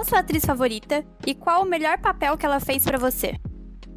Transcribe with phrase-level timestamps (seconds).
[0.00, 3.34] qual sua atriz favorita e qual o melhor papel que ela fez para você?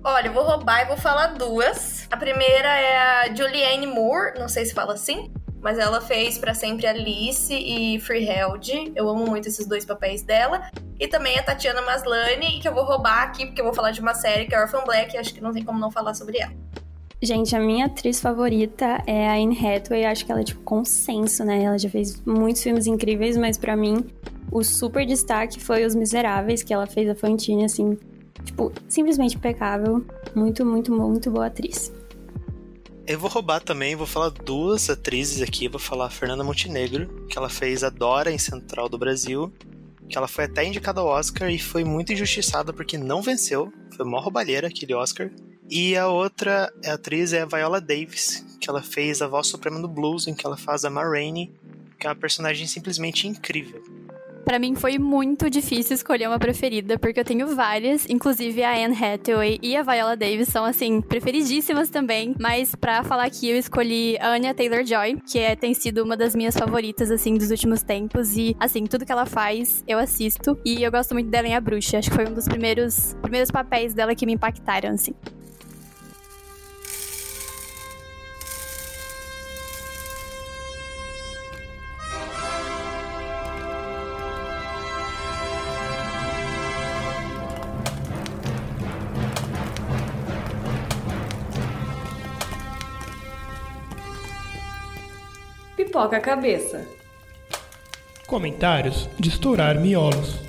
[0.03, 2.07] Olha, eu vou roubar e vou falar duas.
[2.11, 5.31] A primeira é a Julianne Moore, não sei se fala assim,
[5.61, 8.91] mas ela fez para sempre Alice e Freeheld.
[8.93, 10.69] Eu amo muito esses dois papéis dela.
[10.99, 14.01] E também a Tatiana Maslany, que eu vou roubar aqui porque eu vou falar de
[14.01, 16.39] uma série que é Orphan Black, e acho que não tem como não falar sobre
[16.39, 16.51] ela.
[17.21, 20.03] Gente, a minha atriz favorita é a Anne Hathaway.
[20.03, 21.63] Acho que ela é, tipo, consenso, né?
[21.63, 24.05] Ela já fez muitos filmes incríveis, mas para mim,
[24.53, 27.97] o super destaque foi Os Miseráveis, que ela fez a Fantine, assim,
[28.45, 30.05] tipo, simplesmente impecável.
[30.35, 31.91] Muito, muito, muito boa atriz.
[33.07, 35.67] Eu vou roubar também, vou falar duas atrizes aqui.
[35.67, 39.51] Vou falar a Fernanda Montenegro, que ela fez a Dora em Central do Brasil,
[40.07, 43.73] que ela foi até indicada ao Oscar e foi muito injustiçada porque não venceu.
[43.97, 45.31] Foi mó roubalheira aquele Oscar.
[45.67, 49.87] E a outra atriz é a Viola Davis, que ela fez a voz suprema do
[49.87, 51.51] blues, em que ela faz a Ma Rainey,
[51.99, 53.81] que é uma personagem simplesmente incrível.
[54.43, 58.95] Para mim foi muito difícil escolher uma preferida, porque eu tenho várias, inclusive a Anne
[58.95, 62.35] Hathaway e a Viola Davis são, assim, preferidíssimas também.
[62.39, 66.35] Mas para falar aqui, eu escolhi a Anya Taylor-Joy, que é, tem sido uma das
[66.35, 68.35] minhas favoritas, assim, dos últimos tempos.
[68.35, 70.57] E, assim, tudo que ela faz, eu assisto.
[70.65, 71.99] E eu gosto muito dela em A Bruxa.
[71.99, 75.13] Acho que foi um dos primeiros, primeiros papéis dela que me impactaram, assim.
[95.93, 96.87] Pipoca a cabeça.
[98.25, 100.39] Comentários de estourar miolos.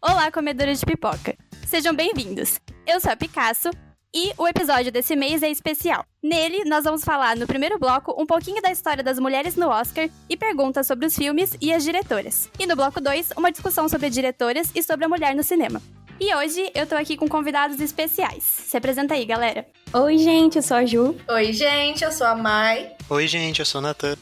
[0.00, 1.36] Olá, comedores de pipoca.
[1.66, 2.58] Sejam bem-vindos.
[2.86, 3.68] Eu sou a Picasso
[4.14, 6.04] e o episódio desse mês é especial.
[6.22, 10.08] Nele, nós vamos falar no primeiro bloco um pouquinho da história das mulheres no Oscar
[10.28, 12.50] e perguntas sobre os filmes e as diretoras.
[12.58, 15.80] E no bloco 2, uma discussão sobre diretoras e sobre a mulher no cinema.
[16.20, 18.42] E hoje eu tô aqui com convidados especiais.
[18.42, 19.66] Se apresenta aí, galera.
[19.92, 21.14] Oi, gente, eu sou a Ju.
[21.28, 22.92] Oi, gente, eu sou a Mai.
[23.08, 24.16] Oi, gente, eu sou o Natan.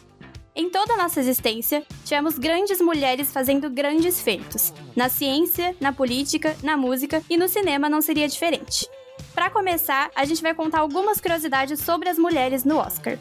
[0.54, 4.72] Em toda a nossa existência, tivemos grandes mulheres fazendo grandes feitos.
[4.94, 8.86] Na ciência, na política, na música e no cinema não seria diferente.
[9.36, 13.18] Para começar, a gente vai contar algumas curiosidades sobre as mulheres no Oscar.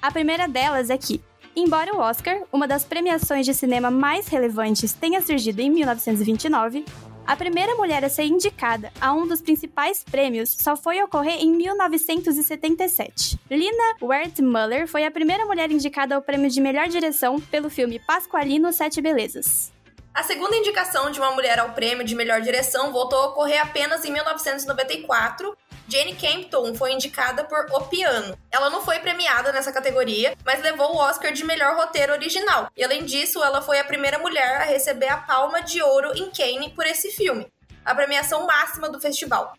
[0.00, 1.20] A primeira delas é que,
[1.56, 6.84] embora o Oscar, uma das premiações de cinema mais relevantes, tenha surgido em 1929,
[7.26, 11.50] a primeira mulher a ser indicada a um dos principais prêmios só foi ocorrer em
[11.50, 13.36] 1977.
[13.50, 18.72] Lina Wertmuller foi a primeira mulher indicada ao prêmio de melhor direção pelo filme Pasqualino
[18.72, 19.72] Sete Belezas.
[20.18, 24.04] A segunda indicação de uma mulher ao prêmio de melhor direção voltou a ocorrer apenas
[24.04, 25.56] em 1994.
[25.88, 28.36] Jane Campbell foi indicada por O Piano.
[28.50, 32.68] Ela não foi premiada nessa categoria, mas levou o Oscar de melhor roteiro original.
[32.76, 36.28] E além disso, ela foi a primeira mulher a receber a Palma de Ouro em
[36.32, 37.46] Cannes por esse filme,
[37.84, 39.52] a premiação máxima do festival.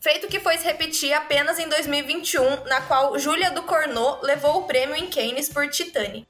[0.00, 4.96] Feito que foi se repetir apenas em 2021, na qual Julia Ducournau levou o prêmio
[4.96, 6.26] em Cannes por Titane.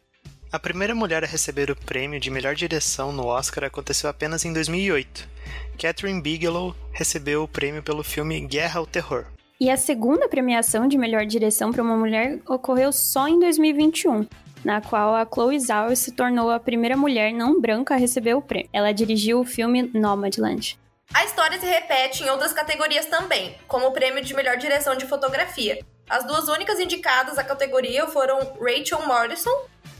[0.52, 4.52] A primeira mulher a receber o prêmio de melhor direção no Oscar aconteceu apenas em
[4.52, 5.28] 2008.
[5.76, 9.26] Catherine Bigelow recebeu o prêmio pelo filme Guerra ao Terror.
[9.58, 14.26] E a segunda premiação de melhor direção para uma mulher ocorreu só em 2021,
[14.64, 18.42] na qual a Chloe Zhao se tornou a primeira mulher não branca a receber o
[18.42, 18.70] prêmio.
[18.72, 20.78] Ela dirigiu o filme Nomadland.
[21.12, 25.06] A história se repete em outras categorias também, como o prêmio de melhor direção de
[25.06, 25.84] fotografia.
[26.08, 29.50] As duas únicas indicadas à categoria foram Rachel Morrison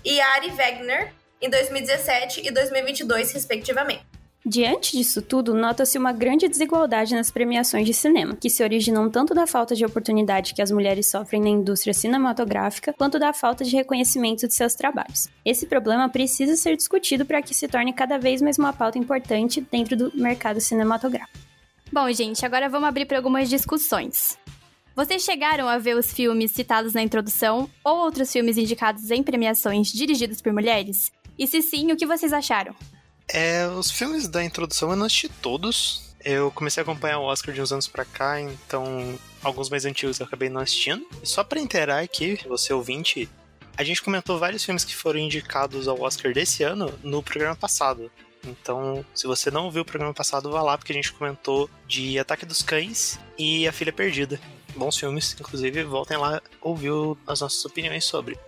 [0.07, 1.13] e Ari Wegner
[1.43, 4.07] em 2017 e 2022, respectivamente.
[4.49, 9.35] Diante disso tudo, nota-se uma grande desigualdade nas premiações de cinema, que se originam tanto
[9.35, 13.75] da falta de oportunidade que as mulheres sofrem na indústria cinematográfica, quanto da falta de
[13.75, 15.29] reconhecimento de seus trabalhos.
[15.45, 19.61] Esse problema precisa ser discutido para que se torne cada vez mais uma pauta importante
[19.61, 21.41] dentro do mercado cinematográfico.
[21.93, 24.39] Bom, gente, agora vamos abrir para algumas discussões.
[24.97, 29.93] Vocês chegaram a ver os filmes citados na introdução ou outros filmes indicados em premiações
[29.93, 31.13] dirigidos por mulheres?
[31.39, 32.75] E se sim, o que vocês acharam?
[33.29, 36.15] É, os filmes da introdução eu não assisti todos.
[36.25, 40.19] Eu comecei a acompanhar o Oscar de uns anos pra cá, então alguns mais antigos
[40.19, 41.07] eu acabei não assistindo.
[41.23, 43.29] Só pra inteirar aqui, você ouvinte,
[43.77, 48.11] a gente comentou vários filmes que foram indicados ao Oscar desse ano no programa passado.
[48.47, 52.19] Então, se você não ouviu o programa passado, vá lá, porque a gente comentou de
[52.19, 54.41] Ataque dos Cães e A Filha Perdida
[54.77, 56.93] bons filmes, inclusive voltem lá ouvir
[57.27, 58.39] as nossas opiniões sobre.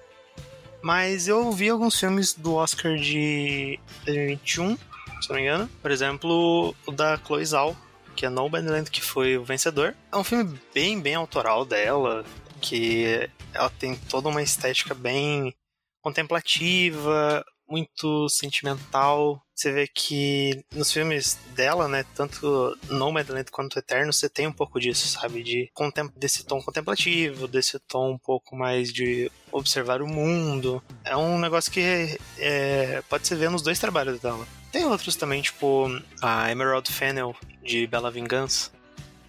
[0.83, 4.77] Mas eu vi alguns filmes do Oscar de 2021,
[5.21, 5.71] se não me engano.
[5.83, 7.77] Por exemplo, o da Chloe Zhao,
[8.15, 9.95] que é Nomadland, que foi o vencedor.
[10.13, 12.25] É um filme bem, bem autoral dela,
[12.61, 15.55] que ela tem toda uma estética bem
[16.01, 19.43] contemplativa, muito sentimental.
[19.55, 24.79] Você vê que nos filmes dela, né, tanto Nomadland quanto Eterno, você tem um pouco
[24.79, 25.43] disso, sabe?
[25.43, 25.71] De
[26.17, 30.83] desse tom contemplativo, desse tom um pouco mais de observar o mundo.
[31.05, 34.47] É um negócio que é, pode se ver nos dois trabalhos dela.
[34.71, 35.89] Tem outros também, tipo
[36.23, 38.71] a Emerald Fennel, de Bela Vingança.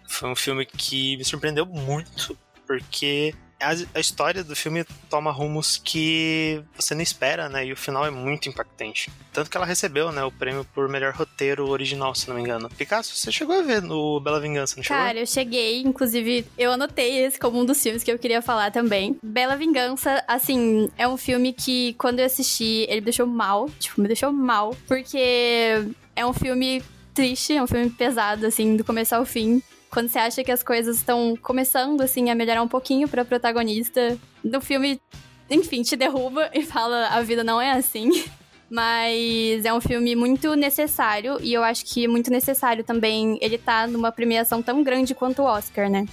[0.08, 2.38] Foi um filme que me surpreendeu muito,
[2.68, 7.66] porque a, a, história do filme toma rumos que você não espera, né?
[7.66, 9.12] E o final é muito impactante.
[9.34, 12.70] Tanto que ela recebeu, né, o prêmio por melhor roteiro original, se não me engano.
[12.70, 15.04] Picasso, você chegou a ver no Bela Vingança, não chegou?
[15.04, 18.72] Cara, eu cheguei, inclusive, eu anotei esse como um dos filmes que eu queria falar
[18.72, 19.18] também.
[19.22, 24.02] Bela Vingança, assim, é um filme que quando eu assisti, ele me deixou mal, tipo,
[24.02, 25.86] me deixou mal, porque
[26.16, 26.82] é um filme
[27.14, 30.64] triste, é um filme pesado, assim, do começo ao fim quando você acha que as
[30.64, 35.02] coisas estão começando, assim, a melhorar um pouquinho pra protagonista, no filme,
[35.50, 38.10] enfim, te derruba e fala: a vida não é assim.
[38.72, 43.88] Mas é um filme muito necessário e eu acho que muito necessário também ele tá
[43.88, 46.06] numa premiação tão grande quanto o Oscar, né?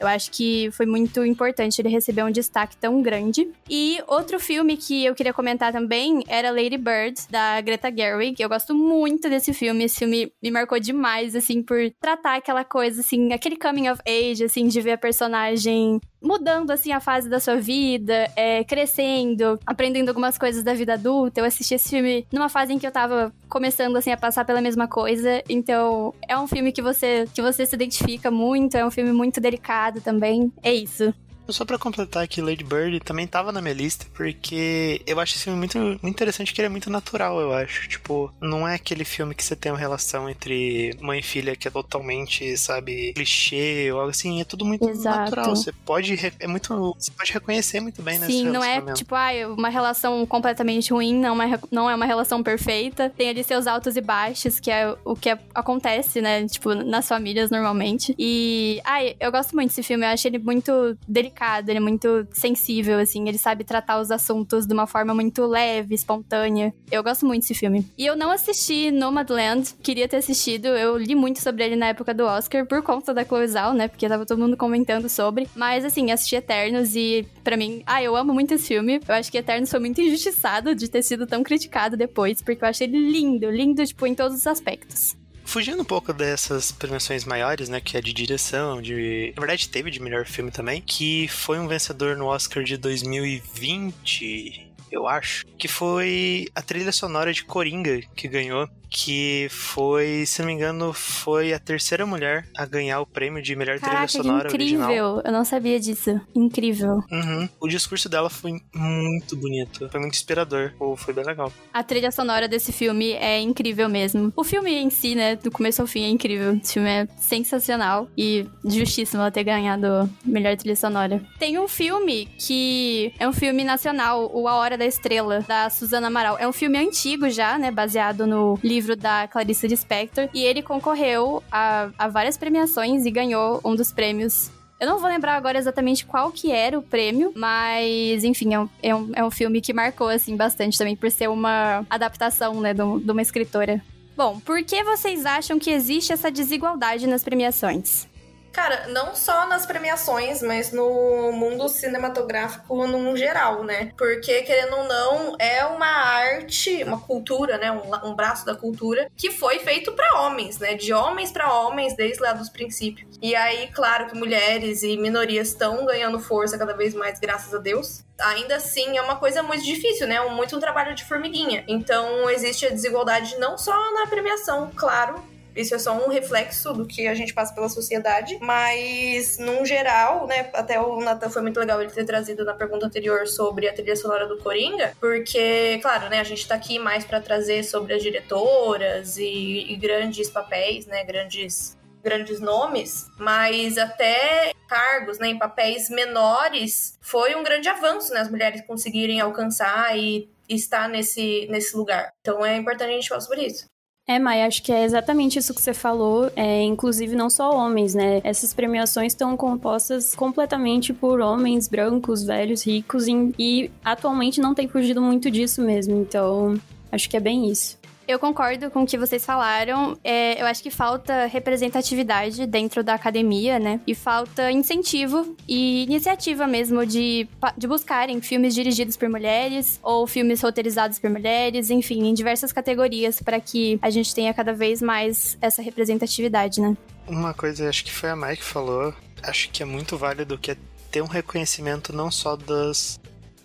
[0.00, 3.46] Eu acho que foi muito importante ele receber um destaque tão grande.
[3.68, 8.40] E outro filme que eu queria comentar também era Lady Bird, da Greta Gerwig.
[8.40, 9.84] Eu gosto muito desse filme.
[9.84, 14.42] Esse filme me marcou demais, assim, por tratar aquela coisa, assim, aquele coming of age,
[14.42, 20.08] assim, de ver a personagem mudando assim a fase da sua vida, é, crescendo, aprendendo
[20.08, 21.40] algumas coisas da vida adulta.
[21.40, 24.60] Eu assisti esse filme numa fase em que eu tava começando assim a passar pela
[24.60, 25.42] mesma coisa.
[25.48, 29.40] Então, é um filme que você que você se identifica muito, é um filme muito
[29.40, 30.52] delicado também.
[30.62, 31.14] É isso.
[31.52, 35.44] Só pra completar aqui, Lady Bird também tava na minha lista, porque eu acho esse
[35.44, 37.88] filme muito, muito interessante, que ele é muito natural, eu acho.
[37.88, 41.68] Tipo, não é aquele filme que você tem uma relação entre mãe e filha que
[41.68, 44.40] é totalmente, sabe, clichê ou algo assim.
[44.40, 45.18] É tudo muito Exato.
[45.18, 45.56] natural.
[45.56, 48.26] Você pode, é muito, você pode reconhecer muito bem, né?
[48.26, 52.42] Sim, não é tipo, ah, uma relação completamente ruim, não, uma, não é uma relação
[52.42, 53.10] perfeita.
[53.10, 56.46] Tem ali seus altos e baixos, que é o que acontece, né?
[56.46, 58.14] Tipo, nas famílias normalmente.
[58.18, 61.80] E, ai, eu gosto muito desse filme, eu acho ele muito delicado delicado, ele é
[61.80, 66.74] muito sensível, assim, ele sabe tratar os assuntos de uma forma muito leve, espontânea.
[66.90, 67.86] Eu gosto muito desse filme.
[67.96, 72.12] E eu não assisti Nomadland, queria ter assistido, eu li muito sobre ele na época
[72.12, 75.48] do Oscar, por conta da Chloe Zhao, né, porque tava todo mundo comentando sobre.
[75.56, 79.00] Mas, assim, assisti Eternos e, para mim, ah, eu amo muito esse filme.
[79.08, 82.68] Eu acho que Eternos foi muito injustiçado de ter sido tão criticado depois, porque eu
[82.68, 85.19] achei ele lindo, lindo, tipo, em todos os aspectos.
[85.50, 89.32] Fugindo um pouco dessas premiações maiores, né, que é de direção, de...
[89.34, 94.70] Na verdade, teve de melhor filme também, que foi um vencedor no Oscar de 2020,
[94.92, 100.48] eu acho, que foi a trilha sonora de Coringa que ganhou que foi, se não
[100.48, 104.48] me engano, foi a terceira mulher a ganhar o prêmio de melhor Caraca, trilha sonora
[104.48, 104.80] incrível.
[104.86, 105.22] original.
[105.24, 106.20] Eu não sabia disso.
[106.34, 107.00] Incrível.
[107.10, 107.48] Uhum.
[107.60, 111.52] O discurso dela foi muito bonito, foi muito inspirador, foi bem legal.
[111.72, 114.32] A trilha sonora desse filme é incrível mesmo.
[114.34, 116.54] O filme em si, né, do começo ao fim é incrível.
[116.56, 121.22] Esse filme é sensacional e justíssimo ela ter ganhado melhor trilha sonora.
[121.38, 126.08] Tem um filme que é um filme nacional, O A Hora da Estrela, da Suzana
[126.08, 126.36] Amaral.
[126.38, 130.28] É um filme antigo já, né, baseado no livro livro da Clarice Lispector.
[130.32, 135.10] E ele concorreu a, a várias premiações e ganhou um dos prêmios eu não vou
[135.10, 139.22] lembrar agora exatamente qual que era o prêmio, mas enfim, é um, é um, é
[139.22, 143.20] um filme que marcou, assim, bastante também, por ser uma adaptação, né, de, de uma
[143.20, 143.82] escritora.
[144.16, 148.08] Bom, por que vocês acham que existe essa desigualdade nas premiações?
[148.52, 153.92] Cara, não só nas premiações, mas no mundo cinematográfico no geral, né?
[153.96, 157.70] Porque, querendo ou não, é uma arte, uma cultura, né?
[157.70, 160.74] Um, um braço da cultura que foi feito para homens, né?
[160.74, 163.18] De homens para homens, desde lá dos princípios.
[163.22, 167.58] E aí, claro que mulheres e minorias estão ganhando força cada vez mais, graças a
[167.58, 170.20] Deus ainda assim é uma coisa muito difícil, né?
[170.28, 171.64] Muito um trabalho de formiguinha.
[171.66, 175.22] Então existe a desigualdade não só na premiação, claro,
[175.60, 180.26] isso é só um reflexo do que a gente passa pela sociedade, mas num geral,
[180.26, 183.72] né, até o Nathan foi muito legal ele ter trazido na pergunta anterior sobre a
[183.72, 187.94] trilha sonora do Coringa, porque, claro, né, a gente tá aqui mais para trazer sobre
[187.94, 195.38] as diretoras e, e grandes papéis, né, grandes grandes nomes, mas até cargos, né, em
[195.38, 201.76] papéis menores, foi um grande avanço, né, as mulheres conseguirem alcançar e estar nesse, nesse
[201.76, 202.12] lugar.
[202.20, 203.66] Então é importante a gente falar sobre isso.
[204.10, 206.32] É, Mai, acho que é exatamente isso que você falou.
[206.34, 208.20] É, inclusive, não só homens, né?
[208.24, 214.66] Essas premiações estão compostas completamente por homens brancos, velhos, ricos, e, e atualmente não tem
[214.66, 215.96] fugido muito disso mesmo.
[215.96, 217.78] Então, acho que é bem isso.
[218.08, 219.96] Eu concordo com o que vocês falaram.
[220.02, 223.80] É, eu acho que falta representatividade dentro da academia, né?
[223.86, 230.42] E falta incentivo e iniciativa mesmo de, de buscarem filmes dirigidos por mulheres ou filmes
[230.42, 235.38] roteirizados por mulheres, enfim, em diversas categorias para que a gente tenha cada vez mais
[235.40, 236.76] essa representatividade, né?
[237.06, 240.52] Uma coisa, acho que foi a Mike que falou, acho que é muito válido que
[240.52, 240.56] é
[240.90, 242.98] ter um reconhecimento não só das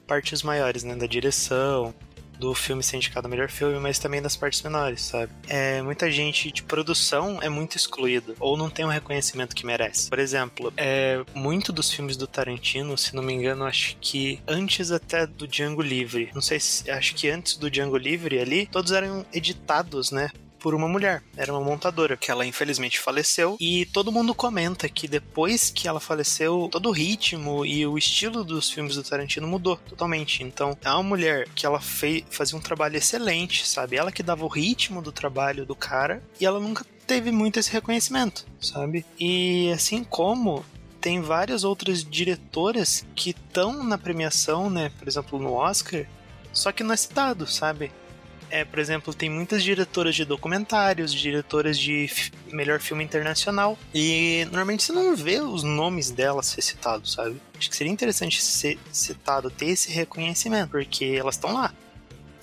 [0.07, 1.93] partes maiores, né, da direção,
[2.39, 5.31] do filme ser indicado melhor filme, mas também das partes menores, sabe?
[5.47, 9.65] É, muita gente de produção é muito excluída, ou não tem o um reconhecimento que
[9.65, 10.09] merece.
[10.09, 14.91] Por exemplo, é, muito dos filmes do Tarantino, se não me engano, acho que antes
[14.91, 18.91] até do Django Livre, não sei se, acho que antes do Django Livre ali, todos
[18.91, 20.29] eram editados, né?
[20.65, 25.07] Por uma mulher, era uma montadora, que ela infelizmente faleceu, e todo mundo comenta que
[25.07, 29.77] depois que ela faleceu, todo o ritmo e o estilo dos filmes do Tarantino mudou
[29.77, 30.41] totalmente.
[30.41, 33.95] Então, é uma mulher que ela fez, fazia um trabalho excelente, sabe?
[33.95, 37.71] Ela que dava o ritmo do trabalho do cara, e ela nunca teve muito esse
[37.71, 39.05] reconhecimento, sabe?
[39.19, 40.65] E assim como
[40.99, 44.91] tem várias outras diretoras que estão na premiação, né?
[44.97, 46.07] Por exemplo, no Oscar,
[46.51, 47.91] só que não é citado, sabe?
[48.49, 52.09] É, por exemplo, tem muitas diretoras de documentários, diretoras de
[52.51, 57.41] melhor filme internacional, e normalmente você não vê os nomes delas ser citados, sabe?
[57.57, 61.73] Acho que seria interessante ser citado, ter esse reconhecimento, porque elas estão lá.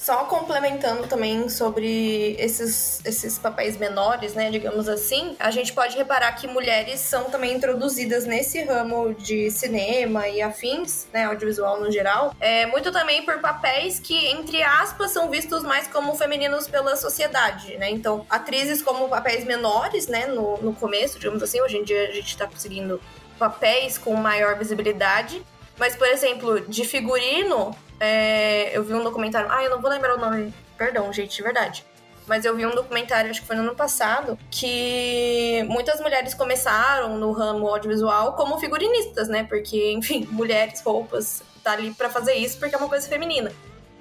[0.03, 6.33] Só complementando também sobre esses, esses papéis menores, né, digamos assim, a gente pode reparar
[6.33, 12.35] que mulheres são também introduzidas nesse ramo de cinema e afins, né, audiovisual no geral,
[12.41, 17.79] é, muito também por papéis que, entre aspas, são vistos mais como femininos pela sociedade,
[17.79, 22.09] né, então atrizes como papéis menores, né, no, no começo, digamos assim, hoje em dia
[22.09, 23.01] a gente tá conseguindo
[23.39, 25.41] papéis com maior visibilidade,
[25.79, 29.49] mas, por exemplo, de figurino, é, eu vi um documentário.
[29.49, 30.53] Ah, eu não vou lembrar o nome.
[30.77, 31.85] Perdão, gente, de verdade.
[32.27, 37.17] Mas eu vi um documentário, acho que foi no ano passado, que muitas mulheres começaram
[37.17, 39.45] no ramo audiovisual como figurinistas, né?
[39.45, 43.53] Porque, enfim, mulheres, roupas, tá ali para fazer isso porque é uma coisa feminina.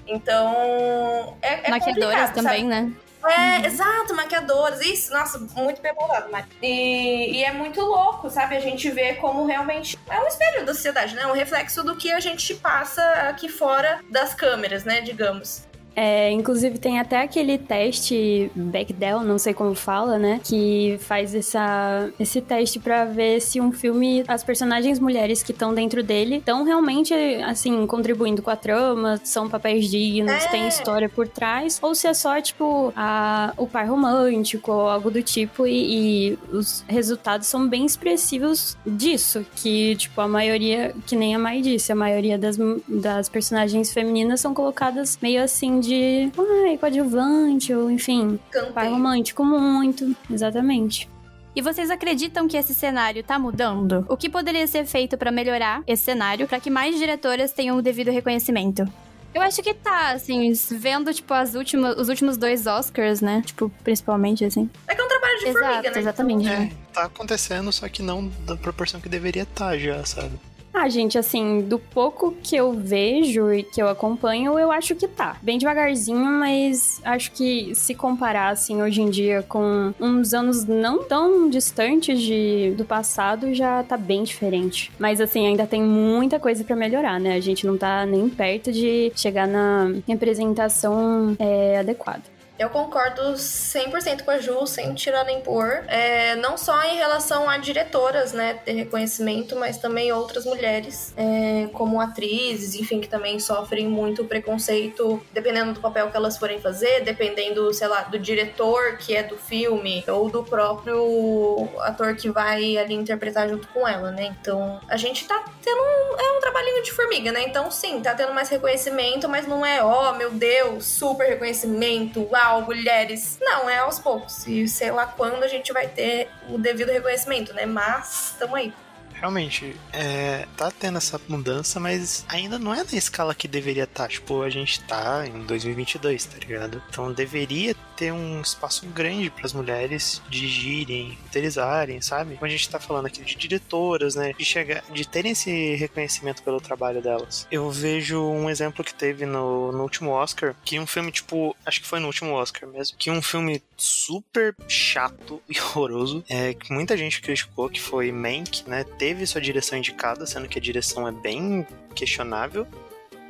[0.07, 1.37] Então.
[1.39, 2.63] É, é Maquiadoras também, sabe?
[2.63, 2.91] né?
[3.23, 3.65] É, uhum.
[3.65, 6.45] exato, maquiadoras, isso, nossa, muito bem bolado, mas...
[6.61, 8.55] E, e, é muito louco, sabe?
[8.55, 11.25] A gente vê como realmente é um espelho da sociedade, né?
[11.27, 15.01] Um reflexo do que a gente passa aqui fora das câmeras, né?
[15.01, 15.70] Digamos.
[15.95, 20.39] É, inclusive tem até aquele teste Bechdel, não sei como fala, né?
[20.43, 25.73] Que faz essa, esse teste para ver se um filme, as personagens mulheres que estão
[25.73, 27.13] dentro dele estão realmente,
[27.45, 30.47] assim, contribuindo com a trama, são papéis dignos, é.
[30.47, 35.11] tem história por trás, ou se é só, tipo, a, o par romântico ou algo
[35.11, 41.15] do tipo, e, e os resultados são bem expressivos disso, que, tipo, a maioria, que
[41.15, 42.57] nem a Mai disse, a maioria das,
[42.87, 46.31] das personagens femininas são colocadas meio assim de
[46.65, 48.71] ai, coadjuvante, ou enfim, Cantei.
[48.71, 50.15] pai romântico muito.
[50.29, 51.09] Exatamente.
[51.53, 54.05] E vocês acreditam que esse cenário tá mudando?
[54.07, 57.81] O que poderia ser feito para melhorar esse cenário para que mais diretoras tenham o
[57.81, 58.87] devido reconhecimento?
[59.33, 63.41] Eu acho que tá, assim, vendo, tipo, as últimas, os últimos dois Oscars, né?
[63.45, 64.69] Tipo, principalmente, assim.
[64.87, 65.99] É que é um trabalho de Exato, formiga, né?
[65.99, 66.49] Exatamente.
[66.49, 70.37] É, tá acontecendo, só que não da proporção que deveria estar tá já, sabe?
[70.73, 75.07] Ah, gente, assim, do pouco que eu vejo e que eu acompanho, eu acho que
[75.07, 75.35] tá.
[75.41, 81.03] Bem devagarzinho, mas acho que se comparar, assim, hoje em dia com uns anos não
[81.03, 84.91] tão distantes de, do passado, já tá bem diferente.
[84.97, 87.35] Mas, assim, ainda tem muita coisa para melhorar, né?
[87.35, 92.23] A gente não tá nem perto de chegar na representação é, adequada.
[92.61, 95.83] Eu concordo 100% com a Ju, sem tirar nem pôr.
[95.87, 101.67] É, não só em relação a diretoras, né, ter reconhecimento, mas também outras mulheres, é,
[101.73, 107.01] como atrizes, enfim, que também sofrem muito preconceito, dependendo do papel que elas forem fazer,
[107.01, 112.77] dependendo, sei lá, do diretor que é do filme, ou do próprio ator que vai
[112.77, 114.35] ali interpretar junto com ela, né?
[114.39, 117.41] Então, a gente tá tendo um, é um trabalhinho de formiga, né?
[117.41, 122.27] Então, sim, tá tendo mais reconhecimento, mas não é, ó, oh, meu Deus, super reconhecimento,
[122.31, 123.37] uau, mulheres.
[123.39, 124.45] Não, é aos poucos.
[124.45, 127.65] E sei lá quando a gente vai ter o devido reconhecimento, né?
[127.65, 128.73] Mas, tamo aí.
[129.21, 134.03] Realmente, é, tá tendo essa mudança, mas ainda não é na escala que deveria estar.
[134.03, 134.09] Tá.
[134.09, 136.81] Tipo, a gente tá em 2022, tá ligado?
[136.89, 142.33] Então deveria ter um espaço grande para as mulheres dirigirem, utilizarem, sabe?
[142.33, 144.33] Como a gente tá falando aqui de diretoras, né?
[144.33, 147.47] De chegar, de terem esse reconhecimento pelo trabalho delas.
[147.51, 151.79] Eu vejo um exemplo que teve no, no último Oscar, que um filme, tipo, acho
[151.79, 156.73] que foi no último Oscar mesmo, que um filme super chato e horroroso, é, que
[156.73, 158.83] muita gente criticou, que foi Mank, né?
[158.83, 161.65] Teve sua direção indicada, sendo que a direção é bem
[161.95, 162.67] questionável.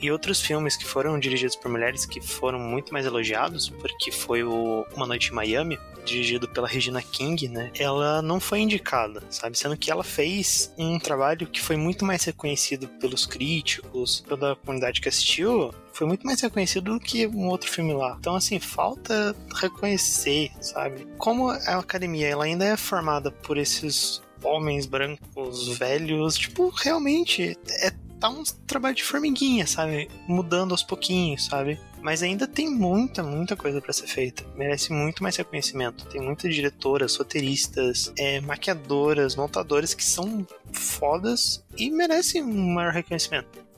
[0.01, 4.43] E outros filmes que foram dirigidos por mulheres que foram muito mais elogiados, porque foi
[4.43, 7.71] o Uma Noite em Miami, dirigido pela Regina King, né?
[7.77, 9.57] Ela não foi indicada, sabe?
[9.57, 15.01] Sendo que ela fez um trabalho que foi muito mais reconhecido pelos críticos, pela comunidade
[15.01, 18.15] que assistiu, foi muito mais reconhecido do que um outro filme lá.
[18.19, 21.07] Então, assim, falta reconhecer, sabe?
[21.17, 27.91] Como a academia ela ainda é formada por esses homens brancos velhos, tipo, realmente é
[28.21, 30.07] tá um trabalho de formiguinha, sabe?
[30.27, 31.79] Mudando aos pouquinhos, sabe?
[32.03, 34.45] Mas ainda tem muita, muita coisa para ser feita.
[34.55, 36.05] Merece muito mais reconhecimento.
[36.05, 43.70] Tem muitas diretoras, roteiristas, é, maquiadoras, montadoras que são fodas e merecem um maior reconhecimento.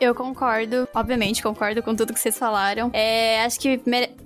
[0.00, 2.90] Eu concordo, obviamente, concordo com tudo que vocês falaram.
[2.92, 3.80] É, acho que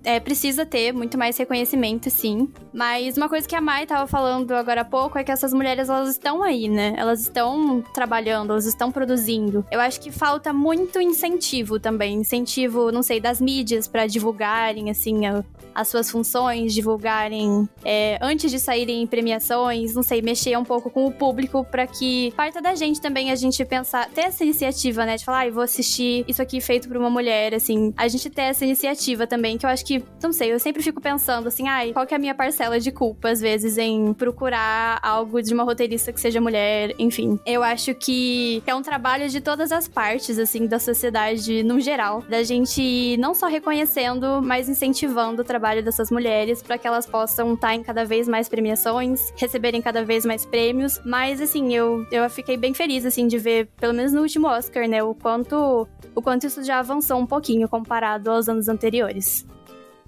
[0.04, 2.48] é, precisa ter muito mais reconhecimento, sim.
[2.72, 5.88] Mas uma coisa que a Mai tava falando agora há pouco é que essas mulheres,
[5.88, 6.94] elas estão aí, né?
[6.96, 9.64] Elas estão trabalhando, elas estão produzindo.
[9.70, 12.16] Eu acho que falta muito incentivo também.
[12.16, 15.42] Incentivo, não sei, das mídias para divulgarem, assim, a,
[15.74, 20.90] as suas funções, divulgarem é, antes de saírem em premiações, não sei, mexer um pouco
[20.90, 25.06] com o público para que parta da gente também a gente pensar, ter essa iniciativa,
[25.06, 25.16] né?
[25.16, 27.92] De falar, ah, vou assistir isso aqui feito por uma mulher, assim.
[27.96, 31.00] A gente ter essa iniciativa também, que eu acho que, não sei, eu sempre fico
[31.00, 34.98] pensando assim, ai, qual que é a minha parcela de culpa, às vezes, em procurar
[35.02, 37.38] algo de uma roteirista que seja mulher, enfim.
[37.46, 42.22] Eu acho que é um trabalho de todas as partes, assim, da sociedade no geral,
[42.28, 47.54] da gente não só reconhecendo, mas incentivando o trabalho dessas mulheres para que elas possam
[47.54, 51.00] estar em cada vez mais premiações, receberem cada vez mais prêmios.
[51.04, 54.88] Mas, assim, eu, eu fiquei bem feliz, assim, de ver, pelo menos no último Oscar,
[54.88, 59.46] né, o quanto quanto, o quanto isso já avançou um pouquinho comparado aos anos anteriores.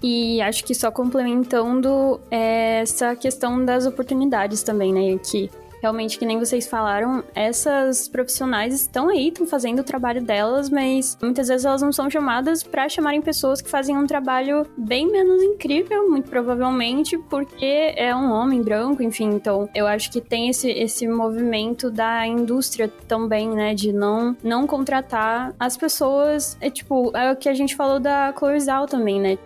[0.01, 5.19] E acho que só complementando é, essa questão das oportunidades também, né?
[5.19, 5.49] Que
[5.85, 11.15] realmente, que nem vocês falaram, essas profissionais estão aí, estão fazendo o trabalho delas, mas
[11.21, 15.43] muitas vezes elas não são chamadas para chamarem pessoas que fazem um trabalho bem menos
[15.43, 19.29] incrível, muito provavelmente, porque é um homem branco, enfim.
[19.35, 24.65] Então, eu acho que tem esse, esse movimento da indústria também, né, de não, não
[24.65, 26.57] contratar as pessoas.
[26.59, 29.37] É tipo, é o que a gente falou da Zhao também, né?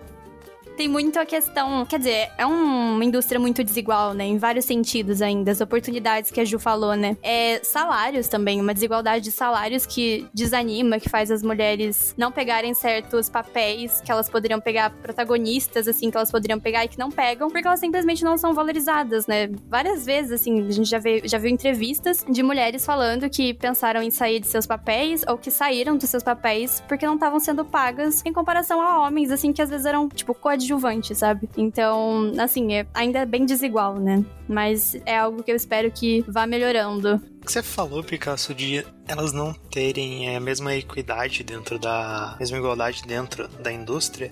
[0.80, 1.86] Tem muito a questão.
[1.86, 4.24] Quer dizer, é uma indústria muito desigual, né?
[4.24, 5.52] Em vários sentidos ainda.
[5.52, 7.18] As oportunidades que a Ju falou, né?
[7.22, 12.74] É salários também, uma desigualdade de salários que desanima, que faz as mulheres não pegarem
[12.74, 17.12] certos papéis que elas poderiam pegar, protagonistas, assim, que elas poderiam pegar e que não
[17.12, 19.50] pegam, porque elas simplesmente não são valorizadas, né?
[19.68, 24.02] Várias vezes, assim, a gente já, vê, já viu entrevistas de mulheres falando que pensaram
[24.02, 27.66] em sair de seus papéis ou que saíram dos seus papéis porque não estavam sendo
[27.66, 31.50] pagas em comparação a homens, assim, que às vezes eram, tipo, coadjuvantes coadjuvante, sabe?
[31.58, 34.24] Então, assim, é ainda bem desigual, né?
[34.48, 37.22] Mas é algo que eu espero que vá melhorando.
[37.44, 42.36] Você falou, Picasso, de elas não terem a mesma equidade dentro da.
[42.40, 44.32] mesma igualdade dentro da indústria.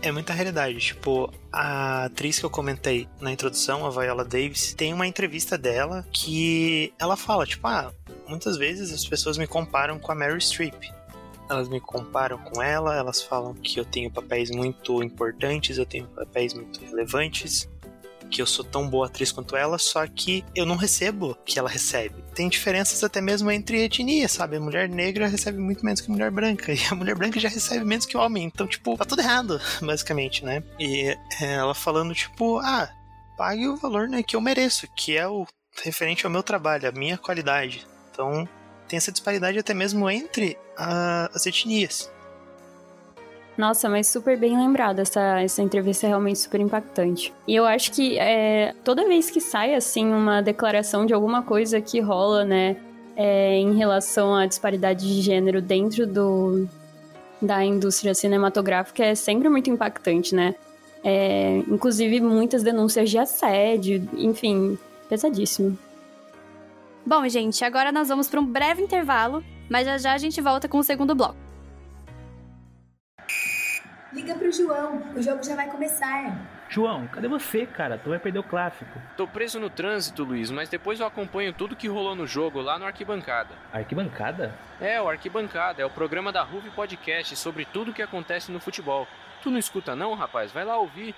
[0.00, 0.78] É muita realidade.
[0.78, 6.06] Tipo, a atriz que eu comentei na introdução, a Viola Davis, tem uma entrevista dela
[6.12, 7.92] que ela fala, tipo, ah,
[8.28, 10.97] muitas vezes as pessoas me comparam com a Mary Streep
[11.48, 16.06] elas me comparam com ela, elas falam que eu tenho papéis muito importantes, eu tenho
[16.08, 17.68] papéis muito relevantes,
[18.30, 21.58] que eu sou tão boa atriz quanto ela, só que eu não recebo o que
[21.58, 22.22] ela recebe.
[22.34, 24.56] Tem diferenças até mesmo entre etnias, sabe?
[24.56, 27.48] A mulher negra recebe muito menos que a mulher branca, e a mulher branca já
[27.48, 28.44] recebe menos que o homem.
[28.44, 30.62] Então, tipo, tá tudo errado, basicamente, né?
[30.78, 32.88] E é, ela falando, tipo, ah,
[33.36, 35.46] pague o valor né, que eu mereço, que é o
[35.82, 37.86] referente ao meu trabalho, a minha qualidade.
[38.10, 38.48] Então,
[38.88, 42.10] tem essa disparidade até mesmo entre a, as etnias.
[43.56, 47.34] Nossa, mas super bem lembrada, essa, essa entrevista é realmente super impactante.
[47.46, 51.80] E eu acho que é, toda vez que sai, assim, uma declaração de alguma coisa
[51.80, 52.76] que rola, né,
[53.16, 56.68] é, em relação à disparidade de gênero dentro do,
[57.42, 60.54] da indústria cinematográfica, é sempre muito impactante, né?
[61.02, 65.76] É, inclusive, muitas denúncias de assédio, enfim, pesadíssimo.
[67.08, 70.68] Bom, gente, agora nós vamos para um breve intervalo, mas já já a gente volta
[70.68, 71.38] com o segundo bloco.
[74.12, 76.36] Liga pro João, o jogo já vai começar.
[76.68, 77.96] João, cadê você, cara?
[77.96, 79.00] Tu vai perder o clássico.
[79.16, 82.78] Tô preso no trânsito, Luiz, mas depois eu acompanho tudo que rolou no jogo lá
[82.78, 83.54] no Arquibancada.
[83.72, 84.54] Arquibancada?
[84.78, 89.08] É, o Arquibancada é o programa da Ruve Podcast sobre tudo que acontece no futebol.
[89.42, 90.52] Tu não escuta não, rapaz?
[90.52, 91.14] Vai lá ouvir.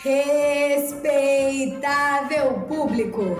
[0.00, 3.36] Respeitável público!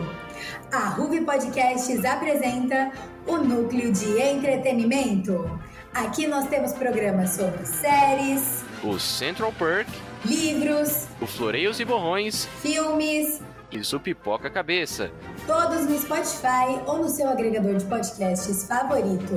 [0.72, 2.90] A Ruve Podcasts apresenta
[3.26, 5.48] o Núcleo de Entretenimento.
[5.94, 9.88] Aqui nós temos programas sobre séries, O Central Perk,
[10.24, 13.40] livros, o Floreios e Borrões filmes,
[13.70, 15.12] e o Pipoca Cabeça.
[15.46, 19.34] todos no Spotify ou no seu agregador de podcasts favorito.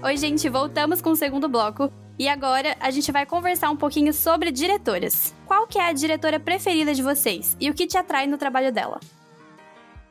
[0.00, 1.92] Oi, gente, voltamos com o segundo bloco.
[2.16, 5.34] E agora a gente vai conversar um pouquinho sobre diretoras.
[5.44, 8.72] Qual que é a diretora preferida de vocês e o que te atrai no trabalho
[8.72, 9.00] dela?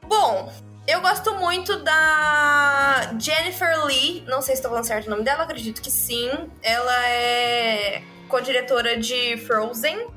[0.06, 0.52] Bom,
[0.86, 4.26] eu gosto muito da Jennifer Lee.
[4.28, 6.30] Não sei se estou falando certo o nome dela, acredito que sim.
[6.62, 10.08] Ela é co-diretora de Frozen.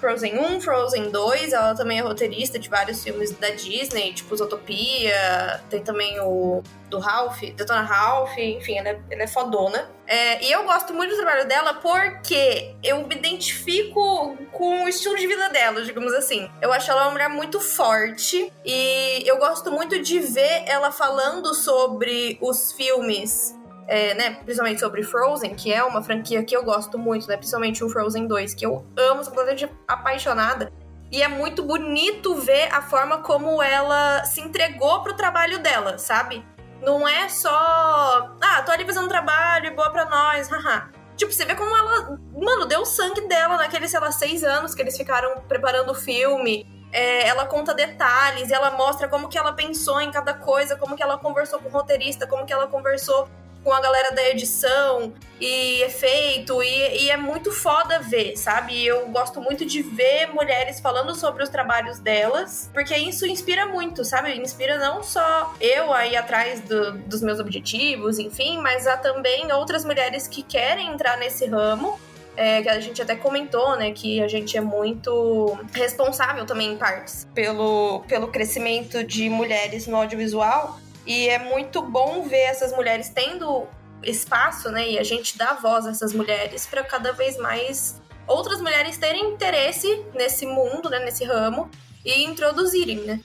[0.00, 5.60] Frozen 1, Frozen 2, ela também é roteirista de vários filmes da Disney, tipo Zootopia,
[5.70, 9.90] tem também o do Ralph, Detona Ralph, enfim, ela é, ela é fodona.
[10.06, 15.16] É, e eu gosto muito do trabalho dela porque eu me identifico com o estilo
[15.16, 16.48] de vida dela, digamos assim.
[16.62, 21.54] Eu acho ela uma mulher muito forte e eu gosto muito de ver ela falando
[21.54, 23.56] sobre os filmes
[23.88, 27.84] é, né, principalmente sobre Frozen, que é uma franquia que eu gosto muito, né, principalmente
[27.84, 30.72] o Frozen 2, que eu amo, sou completamente apaixonada.
[31.10, 36.44] E é muito bonito ver a forma como ela se entregou pro trabalho dela, sabe?
[36.82, 40.90] Não é só, ah, tô ali fazendo trabalho, boa pra nós, haha.
[41.16, 44.74] Tipo, você vê como ela, mano, deu o sangue dela naqueles, sei lá, seis anos
[44.74, 46.66] que eles ficaram preparando o filme.
[46.92, 51.02] É, ela conta detalhes, ela mostra como que ela pensou em cada coisa, como que
[51.02, 53.28] ela conversou com o roteirista, como que ela conversou
[53.66, 58.86] com a galera da edição e efeito, e, e é muito foda ver, sabe?
[58.86, 64.04] Eu gosto muito de ver mulheres falando sobre os trabalhos delas, porque isso inspira muito,
[64.04, 64.32] sabe?
[64.38, 69.84] Inspira não só eu aí atrás do- dos meus objetivos, enfim, mas há também outras
[69.84, 71.98] mulheres que querem entrar nesse ramo
[72.36, 76.76] é, que a gente até comentou, né, que a gente é muito responsável também em
[76.76, 80.78] partes pelo, pelo crescimento de mulheres no audiovisual.
[81.06, 83.66] E é muito bom ver essas mulheres tendo
[84.02, 88.60] espaço, né, e a gente dá voz a essas mulheres para cada vez mais outras
[88.60, 91.70] mulheres terem interesse nesse mundo, né, nesse ramo
[92.04, 93.20] e introduzirem, né?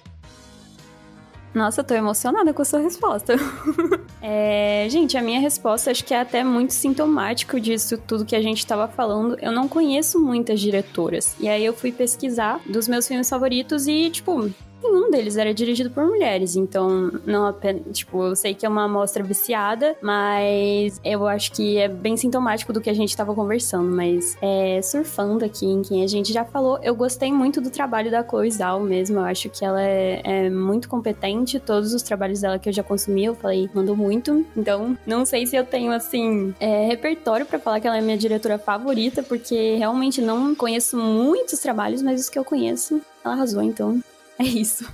[1.53, 3.35] Nossa, tô emocionada com a sua resposta.
[4.23, 8.41] É, gente, a minha resposta acho que é até muito sintomático disso tudo que a
[8.41, 9.35] gente tava falando.
[9.41, 11.35] Eu não conheço muitas diretoras.
[11.39, 14.51] E aí eu fui pesquisar dos meus filmes favoritos e, tipo,
[14.89, 16.55] nenhum deles era dirigido por mulheres.
[16.55, 17.81] Então, não apenas.
[17.91, 22.73] Tipo, eu sei que é uma amostra viciada, mas eu acho que é bem sintomático
[22.73, 23.89] do que a gente tava conversando.
[23.89, 28.11] Mas é, surfando aqui em quem a gente já falou, eu gostei muito do trabalho
[28.11, 28.49] da Chloe
[28.81, 29.19] mesmo.
[29.19, 31.59] Eu acho que ela é, é muito competente.
[31.59, 34.45] Todos os trabalhos dela que eu já consumi, eu falei, mandou muito.
[34.55, 38.17] Então, não sei se eu tenho, assim, é, repertório pra falar que ela é minha
[38.17, 43.61] diretora favorita, porque realmente não conheço muitos trabalhos, mas os que eu conheço, ela arrasou.
[43.61, 44.01] Então,
[44.41, 44.85] é isso.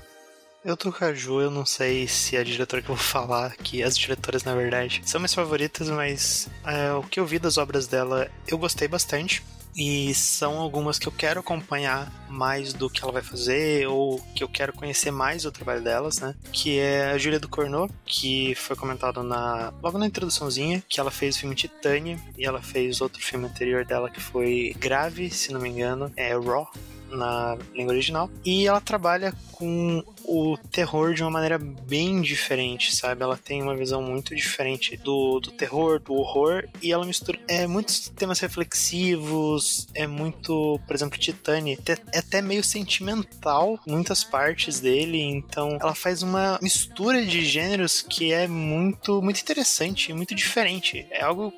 [0.65, 3.55] Eu tô com a Ju, eu não sei se a diretora que eu vou falar,
[3.55, 7.57] que as diretoras, na verdade, são minhas favoritas, mas é, o que eu vi das
[7.57, 9.43] obras dela, eu gostei bastante.
[9.77, 14.43] E são algumas que eu quero acompanhar mais do que ela vai fazer, ou que
[14.43, 16.33] eu quero conhecer mais o trabalho delas, né?
[16.51, 21.11] Que é a Júlia do Cornô, que foi comentado na, logo na introduçãozinha, que ela
[21.11, 25.53] fez o filme Titânia, e ela fez outro filme anterior dela que foi Grave, se
[25.53, 26.71] não me engano, é Raw,
[27.11, 28.29] na língua original.
[28.45, 33.23] E ela trabalha com o terror de uma maneira bem diferente, sabe?
[33.23, 37.65] Ela tem uma visão muito diferente do, do terror, do horror, e ela mistura é,
[37.65, 41.77] muitos temas reflexivos, é muito, por exemplo, Titânia,
[42.13, 48.31] é até meio sentimental, muitas partes dele, então ela faz uma mistura de gêneros que
[48.31, 51.07] é muito, muito interessante, muito diferente.
[51.09, 51.53] É algo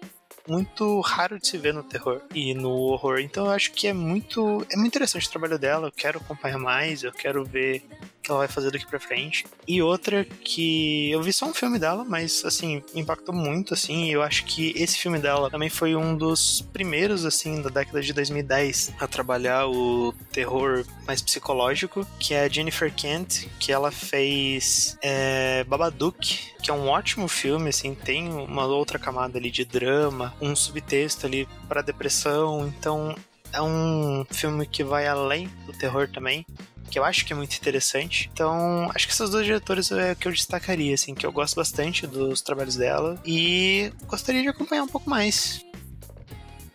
[0.47, 3.19] muito raro de se ver no terror e no horror.
[3.19, 5.88] Então eu acho que é muito é muito interessante o trabalho dela.
[5.88, 7.84] Eu quero acompanhar mais, eu quero ver
[8.30, 9.46] que ela vai fazer daqui pra frente.
[9.68, 14.22] E outra que eu vi só um filme dela, mas assim, impactou muito assim, eu
[14.22, 18.94] acho que esse filme dela também foi um dos primeiros assim da década de 2010
[19.00, 25.63] a trabalhar o terror mais psicológico, que é a Jennifer Kent, que ela fez é,
[25.63, 30.56] Babadook, que é um ótimo filme, assim, tem uma outra camada ali de drama, um
[30.56, 33.15] subtexto ali para depressão, então
[33.52, 36.46] é um filme que vai além do terror também.
[36.89, 38.30] Que eu acho que é muito interessante.
[38.34, 41.56] Então, acho que essas duas diretoras é o que eu destacaria, assim, que eu gosto
[41.56, 45.63] bastante dos trabalhos dela e gostaria de acompanhar um pouco mais.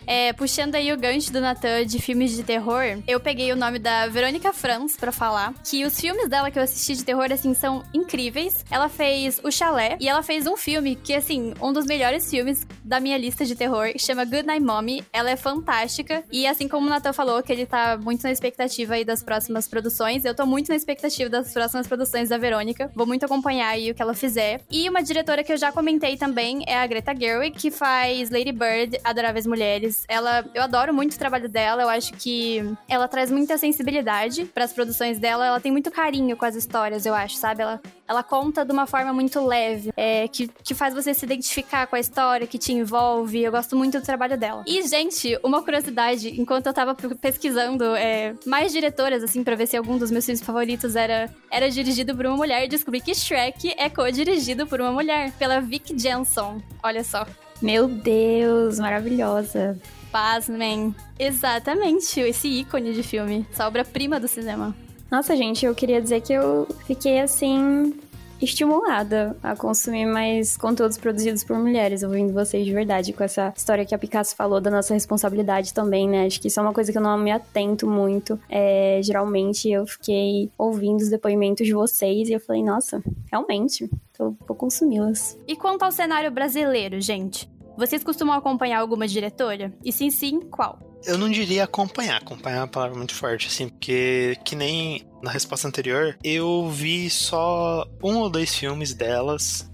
[0.07, 3.79] É, puxando aí o gancho do Natan de filmes de terror, eu peguei o nome
[3.79, 7.55] da Verônica Franz para falar que os filmes dela que eu assisti de terror, assim,
[7.55, 8.65] são incríveis.
[8.71, 12.67] Ela fez O Chalé e ela fez um filme que, assim, um dos melhores filmes
[12.85, 15.05] da minha lista de terror, chama Good Night Mommy.
[15.13, 18.95] Ela é fantástica e, assim como o Natan falou, que ele tá muito na expectativa
[18.95, 22.91] aí das próximas produções, eu tô muito na expectativa das próximas produções da Verônica.
[22.95, 24.61] Vou muito acompanhar aí o que ela fizer.
[24.71, 28.53] E uma diretora que eu já comentei também é a Greta Gerwig, que faz Lady
[28.53, 31.83] Bird, Adoráveis Mulheres, ela, eu adoro muito o trabalho dela.
[31.83, 35.47] Eu acho que ela traz muita sensibilidade para as produções dela.
[35.47, 37.63] Ela tem muito carinho com as histórias, eu acho, sabe?
[37.63, 41.87] Ela, ela conta de uma forma muito leve, é, que, que faz você se identificar
[41.87, 43.43] com a história, que te envolve.
[43.43, 44.65] Eu gosto muito do trabalho dela.
[44.67, 49.77] E, gente, uma curiosidade, enquanto eu tava pesquisando é, mais diretoras, assim, pra ver se
[49.77, 53.89] algum dos meus filmes favoritos era, era dirigido por uma mulher, descobri que Shrek é
[53.89, 56.63] co-dirigido por uma mulher, pela Vic Jensen.
[56.83, 57.27] Olha só.
[57.65, 59.79] Meu Deus, maravilhosa.
[60.13, 60.95] Pasmem.
[61.19, 63.47] Exatamente, esse ícone de filme.
[63.51, 64.77] Essa obra-prima do cinema.
[65.11, 67.99] Nossa, gente, eu queria dizer que eu fiquei assim
[68.39, 73.87] estimulada a consumir mais conteúdos produzidos por mulheres, ouvindo vocês de verdade, com essa história
[73.87, 76.27] que a Picasso falou da nossa responsabilidade também, né?
[76.27, 78.39] Acho que isso é uma coisa que eu não me atento muito.
[78.51, 84.37] É, geralmente eu fiquei ouvindo os depoimentos de vocês e eu falei, nossa, realmente, então
[84.47, 85.39] vou consumi-las.
[85.49, 87.54] E quanto ao cenário brasileiro, gente?
[87.77, 89.73] Vocês costumam acompanhar alguma diretora?
[89.85, 90.79] E sim, sim, qual?
[91.05, 95.31] Eu não diria acompanhar, acompanhar é uma palavra muito forte, assim, porque que nem na
[95.31, 99.71] resposta anterior, eu vi só um ou dois filmes delas,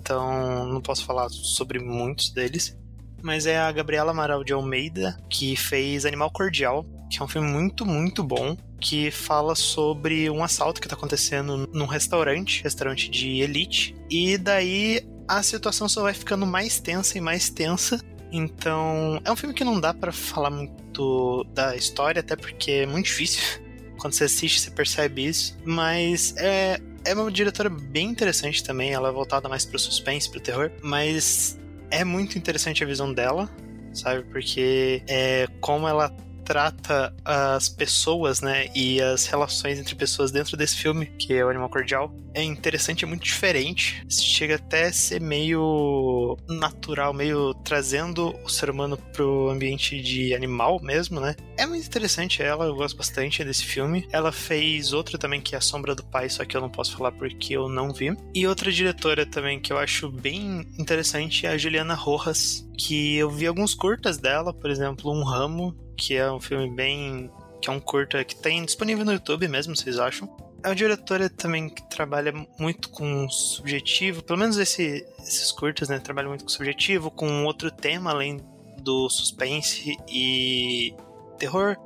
[0.00, 2.76] então não posso falar sobre muitos deles.
[3.22, 7.48] Mas é a Gabriela Amaral de Almeida, que fez Animal Cordial, que é um filme
[7.48, 13.40] muito, muito bom, que fala sobre um assalto que tá acontecendo num restaurante, restaurante de
[13.40, 18.00] elite, e daí a situação só vai ficando mais tensa e mais tensa
[18.32, 22.86] então, é um filme que não dá para falar muito da história, até porque é
[22.86, 23.42] muito difícil.
[24.00, 25.56] Quando você assiste, você percebe isso.
[25.64, 28.92] Mas é, é uma diretora bem interessante também.
[28.92, 30.72] Ela é voltada mais pro suspense, pro terror.
[30.82, 31.58] Mas
[31.90, 33.50] é muito interessante a visão dela,
[33.92, 34.24] sabe?
[34.24, 36.10] Porque é como ela
[36.52, 41.48] trata as pessoas, né, e as relações entre pessoas dentro desse filme, que é o
[41.48, 44.04] Animal Cordial, é interessante, é muito diferente.
[44.10, 50.78] Chega até a ser meio natural, meio trazendo o ser humano pro ambiente de animal
[50.82, 51.34] mesmo, né?
[51.56, 54.06] É muito interessante ela, eu gosto bastante desse filme.
[54.12, 56.96] Ela fez outra também que é A Sombra do Pai, só que eu não posso
[56.96, 58.14] falar porque eu não vi.
[58.34, 63.30] E outra diretora também que eu acho bem interessante é a Juliana Rojas, que eu
[63.30, 67.30] vi alguns curtas dela, por exemplo, Um Ramo, que é um filme bem.
[67.60, 70.28] que é um curta que tem disponível no YouTube mesmo, vocês acham?
[70.64, 76.00] É uma diretora também que trabalha muito com subjetivo, pelo menos esse, esses curtas, né?
[76.00, 78.40] Trabalha muito com subjetivo, com outro tema além
[78.80, 80.92] do suspense e
[81.38, 81.76] terror,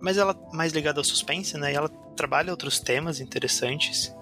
[0.00, 1.72] mas ela mais ligada ao suspense, né?
[1.72, 4.14] E ela trabalha outros temas interessantes.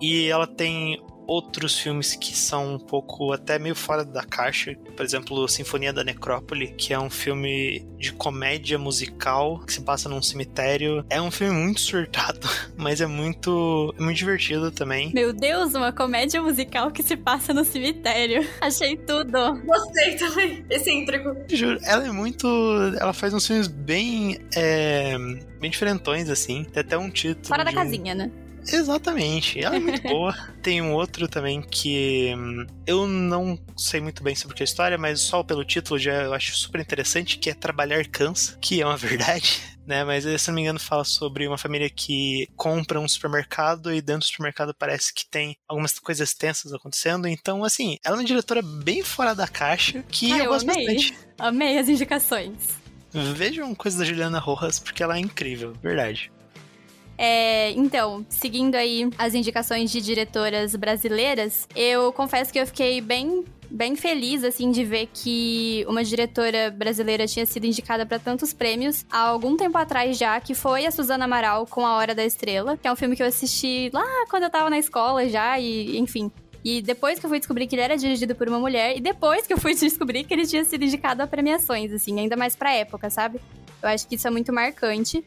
[0.00, 1.02] E ela tem
[1.32, 6.04] outros filmes que são um pouco até meio fora da caixa, por exemplo, Sinfonia da
[6.04, 11.04] Necrópole, que é um filme de comédia musical que se passa num cemitério.
[11.08, 15.10] É um filme muito surtado, mas é muito, é muito divertido também.
[15.14, 18.46] Meu Deus, uma comédia musical que se passa no cemitério.
[18.60, 19.62] Achei tudo.
[19.64, 20.64] Gostei também.
[20.68, 21.34] Excêntrico.
[21.48, 22.46] Juro, ela é muito.
[23.00, 24.38] Ela faz uns filmes bem.
[24.54, 25.16] É,
[25.58, 26.64] bem diferentões, assim.
[26.64, 27.46] Tem até um título.
[27.46, 27.74] Fora da um...
[27.74, 28.30] casinha, né?
[28.68, 30.34] Exatamente, ela é muito boa.
[30.62, 35.20] Tem um outro também que hum, eu não sei muito bem sobre a história, mas
[35.20, 38.96] só pelo título já eu acho super interessante, que é Trabalhar Cansa, que é uma
[38.98, 39.60] verdade.
[39.84, 44.00] Né, mas se não me engano fala sobre uma família que compra um supermercado e
[44.00, 47.26] dentro do supermercado parece que tem algumas coisas tensas acontecendo.
[47.26, 50.70] Então, assim, ela é uma diretora bem fora da caixa que Ah, eu, eu gosto
[50.70, 50.86] amei.
[50.86, 51.18] bastante.
[51.36, 52.52] Amei as indicações.
[53.34, 56.30] Vejam coisas da Juliana Rojas porque ela é incrível, verdade.
[57.24, 63.44] É, então, seguindo aí as indicações de diretoras brasileiras, eu confesso que eu fiquei bem
[63.70, 69.06] bem feliz assim de ver que uma diretora brasileira tinha sido indicada para tantos prêmios
[69.08, 72.76] há algum tempo atrás já, que foi a Suzana Amaral com A Hora da Estrela,
[72.76, 75.96] que é um filme que eu assisti lá quando eu tava na escola já e
[75.96, 76.28] enfim,
[76.64, 79.46] e depois que eu fui descobrir que ele era dirigido por uma mulher, e depois
[79.46, 82.72] que eu fui descobrir que ele tinha sido indicado a premiações, assim, ainda mais pra
[82.72, 83.40] época, sabe?
[83.80, 85.24] Eu acho que isso é muito marcante.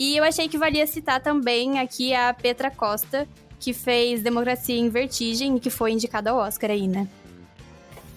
[0.00, 4.88] E eu achei que valia citar também aqui a Petra Costa, que fez Democracia em
[4.88, 7.06] Vertigem e que foi indicada ao Oscar aí, né?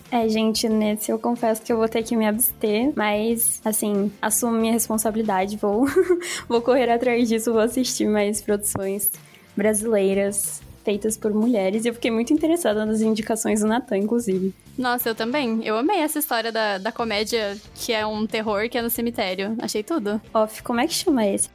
[0.09, 4.53] É, gente, nesse eu confesso que eu vou ter que me abster, mas, assim, assumo
[4.53, 5.85] minha responsabilidade, vou,
[6.47, 9.11] vou correr atrás disso, vou assistir mais produções
[9.53, 11.83] brasileiras feitas por mulheres.
[11.83, 14.53] E eu fiquei muito interessada nas indicações do Natan, inclusive.
[14.77, 15.59] Nossa, eu também.
[15.65, 19.53] Eu amei essa história da, da comédia que é um terror que é no cemitério.
[19.59, 20.21] Achei tudo.
[20.33, 21.49] Off, como é que chama esse?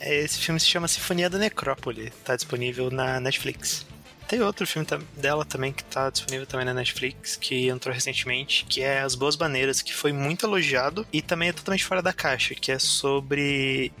[0.00, 2.10] Esse filme se chama Sinfonia da Necrópole.
[2.24, 3.86] Tá disponível na Netflix.
[4.28, 8.82] Tem outro filme dela também que tá disponível também na Netflix, que entrou recentemente, que
[8.82, 12.54] é As Boas Maneiras, que foi muito elogiado e também é totalmente fora da caixa,
[12.54, 13.92] que é sobre.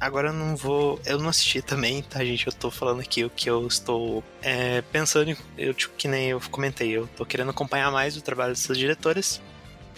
[0.00, 1.00] Agora eu não vou.
[1.06, 2.44] Eu não assisti também, tá, gente?
[2.44, 5.36] Eu tô falando aqui o que eu estou é, pensando.
[5.56, 9.40] Eu, tipo, que nem eu comentei, eu tô querendo acompanhar mais o trabalho dessas diretoras.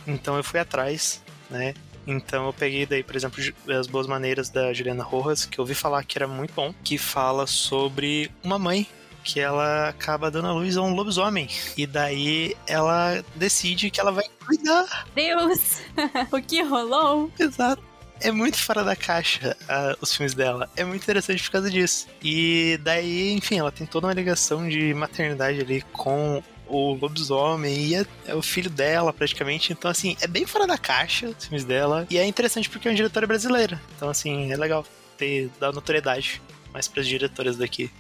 [0.07, 1.73] Então eu fui atrás, né?
[2.07, 5.75] Então eu peguei daí, por exemplo, As Boas Maneiras da Juliana Rojas, que eu ouvi
[5.75, 8.87] falar que era muito bom, que fala sobre uma mãe
[9.25, 11.49] que ela acaba dando a luz a um lobisomem.
[11.77, 15.07] E daí ela decide que ela vai cuidar.
[15.14, 15.81] Deus!
[16.31, 17.33] o que rolou?
[17.38, 17.83] Exato.
[18.21, 20.71] É muito fora da caixa uh, os filmes dela.
[20.77, 22.07] É muito interessante por causa disso.
[22.23, 26.43] E daí, enfim, ela tem toda uma ligação de maternidade ali com
[26.74, 29.72] o lobisomem e é, é, o filho dela, praticamente.
[29.72, 32.06] Então, assim, é bem fora da caixa os filmes dela.
[32.10, 33.80] E é interessante porque é uma diretora brasileira.
[33.96, 34.84] Então, assim, é legal
[35.16, 37.90] ter dado notoriedade mais para as diretoras daqui.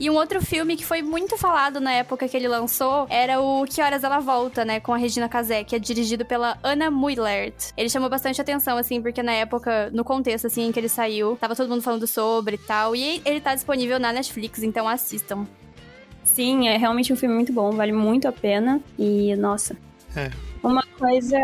[0.00, 3.64] E um outro filme que foi muito falado na época que ele lançou era o
[3.64, 4.78] Que Horas Ela Volta, né?
[4.78, 7.72] Com a Regina Casé, que é dirigido pela Anna Muillert.
[7.76, 11.36] Ele chamou bastante atenção, assim, porque na época, no contexto, assim, em que ele saiu,
[11.40, 12.94] tava todo mundo falando sobre e tal.
[12.94, 15.48] E ele tá disponível na Netflix, então assistam.
[16.28, 18.80] Sim, é realmente um filme muito bom, vale muito a pena.
[18.98, 19.76] E, nossa.
[20.14, 20.30] É.
[20.62, 21.38] Uma coisa,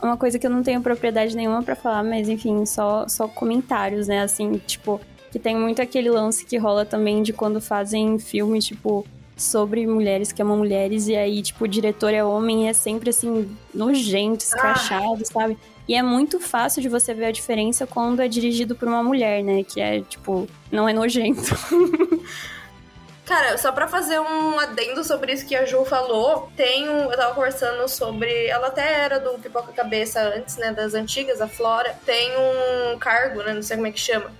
[0.00, 4.06] uma coisa que eu não tenho propriedade nenhuma para falar, mas enfim, só, só comentários,
[4.06, 4.22] né?
[4.22, 5.00] Assim, tipo,
[5.32, 9.04] que tem muito aquele lance que rola também de quando fazem filmes, tipo,
[9.36, 13.10] sobre mulheres que amam mulheres, e aí, tipo, o diretor é homem e é sempre
[13.10, 15.24] assim, nojento, escrachado, ah.
[15.24, 15.58] sabe?
[15.88, 19.42] E é muito fácil de você ver a diferença quando é dirigido por uma mulher,
[19.42, 19.64] né?
[19.64, 21.42] Que é, tipo, não é nojento.
[23.30, 27.12] Cara, só pra fazer um adendo sobre isso que a Ju falou, tem um.
[27.12, 28.48] Eu tava conversando sobre.
[28.48, 30.72] Ela até era do Pipoca Cabeça antes, né?
[30.72, 31.96] Das antigas, a Flora.
[32.04, 33.52] Tem um cargo, né?
[33.54, 34.32] Não sei como é que chama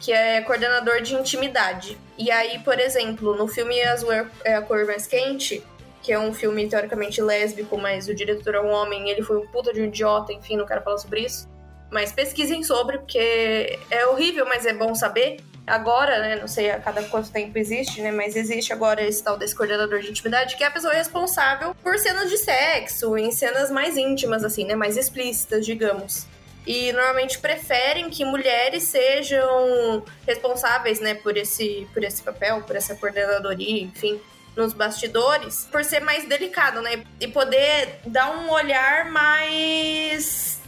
[0.00, 1.98] que é coordenador de intimidade.
[2.16, 4.12] E aí, por exemplo, no filme Azul
[4.44, 5.60] é a Cor Mais Quente,
[6.00, 9.46] que é um filme teoricamente lésbico, mas o diretor é um homem, ele foi um
[9.48, 11.48] puta de um idiota, enfim, não quero falar sobre isso.
[11.90, 15.38] Mas pesquisem sobre, porque é horrível, mas é bom saber.
[15.66, 19.36] Agora, né, não sei a cada quanto tempo existe, né, mas existe agora esse tal
[19.36, 23.70] desse coordenador de intimidade, que é a pessoa responsável por cenas de sexo, em cenas
[23.70, 26.26] mais íntimas, assim, né, mais explícitas, digamos
[26.66, 32.96] e normalmente preferem que mulheres sejam responsáveis, né, por esse, por esse papel, por essa
[32.96, 34.20] coordenadoria, enfim,
[34.56, 40.60] nos bastidores, por ser mais delicado, né, e poder dar um olhar mais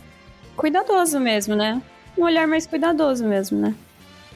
[0.56, 1.82] cuidadoso mesmo, né?
[2.16, 3.74] Um olhar mais cuidadoso mesmo, né?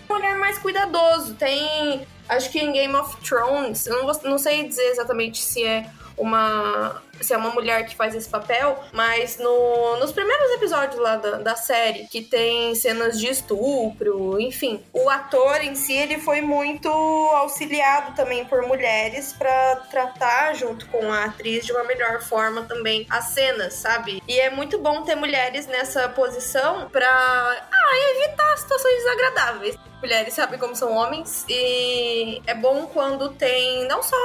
[0.09, 1.35] Um olhar mais cuidadoso.
[1.35, 5.91] Tem, acho que em Game of Thrones, eu não, não sei dizer exatamente se é
[6.17, 11.17] uma se é uma mulher que faz esse papel, mas no, nos primeiros episódios lá
[11.17, 16.41] da, da série, que tem cenas de estupro, enfim, o ator em si ele foi
[16.41, 22.63] muito auxiliado também por mulheres para tratar junto com a atriz de uma melhor forma
[22.63, 24.23] também as cenas, sabe?
[24.27, 30.59] E é muito bom ter mulheres nessa posição para ah, evitar situações desagradáveis mulheres sabem
[30.59, 34.17] como são homens e é bom quando tem não só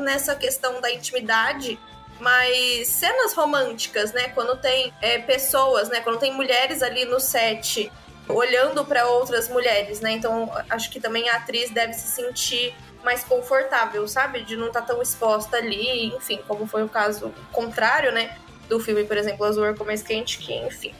[0.00, 1.78] nessa questão da intimidade
[2.20, 4.28] mas cenas românticas, né?
[4.28, 6.00] Quando tem é, pessoas, né?
[6.00, 7.90] Quando tem mulheres ali no set
[8.28, 10.12] olhando para outras mulheres, né?
[10.12, 12.74] Então acho que também a atriz deve se sentir
[13.04, 14.42] mais confortável, sabe?
[14.42, 18.36] De não estar tá tão exposta ali, enfim, como foi o caso contrário, né?
[18.68, 20.92] Do filme, por exemplo, Azul Arco Mais Quente, que, enfim,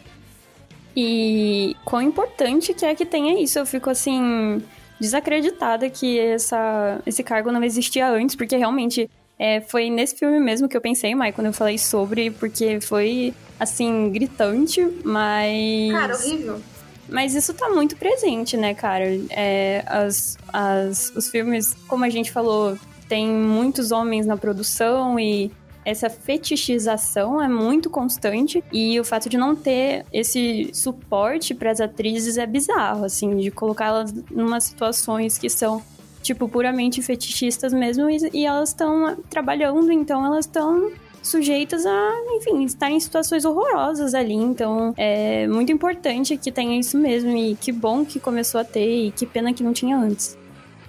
[0.97, 3.59] e quão importante que é que tenha isso.
[3.59, 4.63] Eu fico assim,
[4.99, 10.69] desacreditada que essa, esse cargo não existia antes, porque realmente é, foi nesse filme mesmo
[10.69, 15.93] que eu pensei, Mai, quando eu falei sobre, porque foi, assim, gritante, mas.
[15.93, 16.61] Cara, horrível.
[17.09, 19.05] Mas isso tá muito presente, né, cara?
[19.31, 22.77] É, as, as, os filmes, como a gente falou,
[23.09, 25.53] tem muitos homens na produção e
[25.85, 31.81] essa fetichização é muito constante e o fato de não ter esse suporte para as
[31.81, 35.81] atrizes é bizarro, assim, de colocá-las numa situações que são
[36.27, 40.91] tipo puramente fetichistas mesmo e, e elas estão trabalhando, então elas estão
[41.23, 44.35] sujeitas a, enfim, estar em situações horrorosas ali.
[44.35, 47.37] Então, é muito importante que tenha isso mesmo.
[47.37, 50.39] E que bom que começou a ter, e que pena que não tinha antes.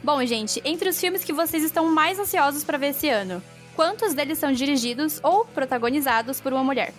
[0.03, 3.41] Bom, gente, entre os filmes que vocês estão mais ansiosos para ver esse ano,
[3.75, 6.93] quantos deles são dirigidos ou protagonizados por uma mulher?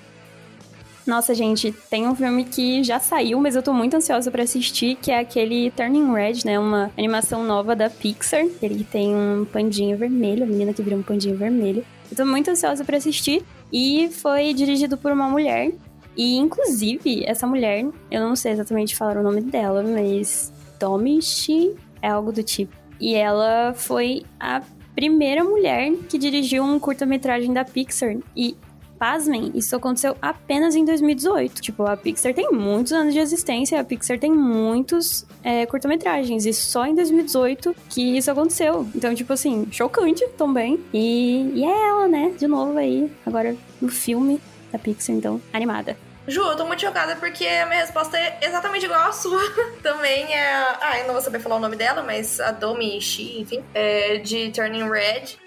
[1.09, 4.95] Nossa, gente, tem um filme que já saiu, mas eu tô muito ansiosa para assistir,
[4.97, 6.59] que é aquele Turning Red, né?
[6.59, 8.45] Uma animação nova da Pixar.
[8.61, 11.83] Ele tem um pandinho vermelho, a menina que vira um pandinho vermelho.
[12.11, 13.43] Eu tô muito ansiosa para assistir.
[13.73, 15.73] E foi dirigido por uma mulher.
[16.15, 22.09] E, inclusive, essa mulher, eu não sei exatamente falar o nome dela, mas Domichi é
[22.11, 22.77] algo do tipo.
[23.01, 24.61] E ela foi a
[24.95, 28.15] primeira mulher que dirigiu um curta-metragem da Pixar.
[28.37, 28.55] E
[28.99, 31.61] pasmem, isso aconteceu apenas em 2018.
[31.61, 36.53] Tipo, a Pixar tem muitos anos de existência, a Pixar tem muitos é, curta-metragens, e
[36.53, 38.87] só em 2018 que isso aconteceu.
[38.95, 40.81] Então, tipo assim, chocante também.
[40.93, 42.33] E, e é ela, né?
[42.37, 44.41] De novo aí, agora no filme
[44.73, 45.97] da Pixar, então, animada.
[46.29, 49.41] Ju, eu tô muito chocada porque a minha resposta é exatamente igual à sua.
[49.83, 50.77] Também é.
[50.79, 54.19] Ah, eu não vou saber falar o nome dela, mas a Domi Ishii, enfim, é
[54.19, 55.39] de Turning Red.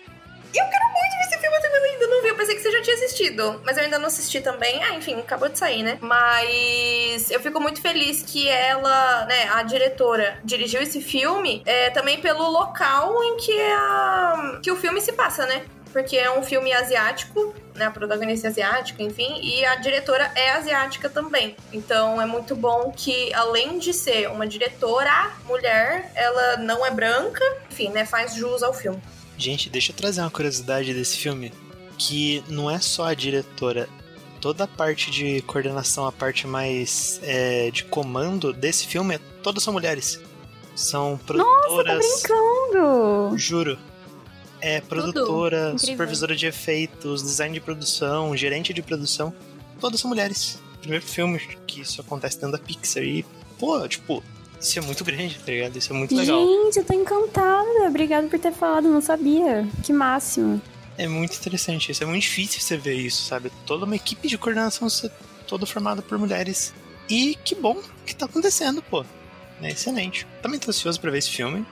[0.54, 2.28] Eu quero muito ver esse filme, eu ainda não vi.
[2.28, 4.84] Eu pensei que você já tinha assistido, mas eu ainda não assisti também.
[4.84, 5.98] Ah, enfim, acabou de sair, né?
[6.02, 12.20] Mas eu fico muito feliz que ela, né, a diretora, dirigiu esse filme é, também
[12.20, 15.64] pelo local em que, a, que o filme se passa, né?
[15.92, 17.86] Porque é um filme asiático, né?
[17.86, 21.56] A protagonista é asiática, enfim, e a diretora é asiática também.
[21.72, 27.44] Então é muito bom que, além de ser uma diretora mulher, ela não é branca,
[27.70, 28.06] enfim, né?
[28.06, 29.02] Faz jus ao filme.
[29.42, 31.52] Gente, deixa eu trazer uma curiosidade desse filme.
[31.98, 33.90] Que não é só a diretora.
[34.40, 39.74] Toda a parte de coordenação, a parte mais é, de comando desse filme, todas são
[39.74, 40.22] mulheres.
[40.76, 41.66] São produtoras.
[41.66, 43.38] Nossa, tá brincando!
[43.38, 43.80] Juro.
[44.60, 49.34] É produtora, supervisora de efeitos, design de produção, gerente de produção.
[49.80, 50.60] Todas são mulheres.
[50.82, 53.04] Primeiro filme que isso acontece dentro da Pixar.
[53.04, 53.26] E,
[53.58, 54.24] pô, tipo,
[54.62, 55.76] isso é muito grande, tá ligado?
[55.76, 56.40] Isso é muito legal.
[56.40, 57.88] Gente, eu tô encantada.
[57.88, 59.68] Obrigada por ter falado, não sabia.
[59.84, 60.62] Que máximo.
[60.98, 62.04] É muito interessante isso.
[62.04, 63.52] É muito difícil você ver isso, sabe?
[63.66, 64.88] Toda uma equipe de coordenação
[65.48, 66.74] toda formada por mulheres.
[67.10, 69.04] E que bom que tá acontecendo, pô.
[69.62, 70.26] É excelente.
[70.42, 71.66] Também tô ansioso pra ver esse filme.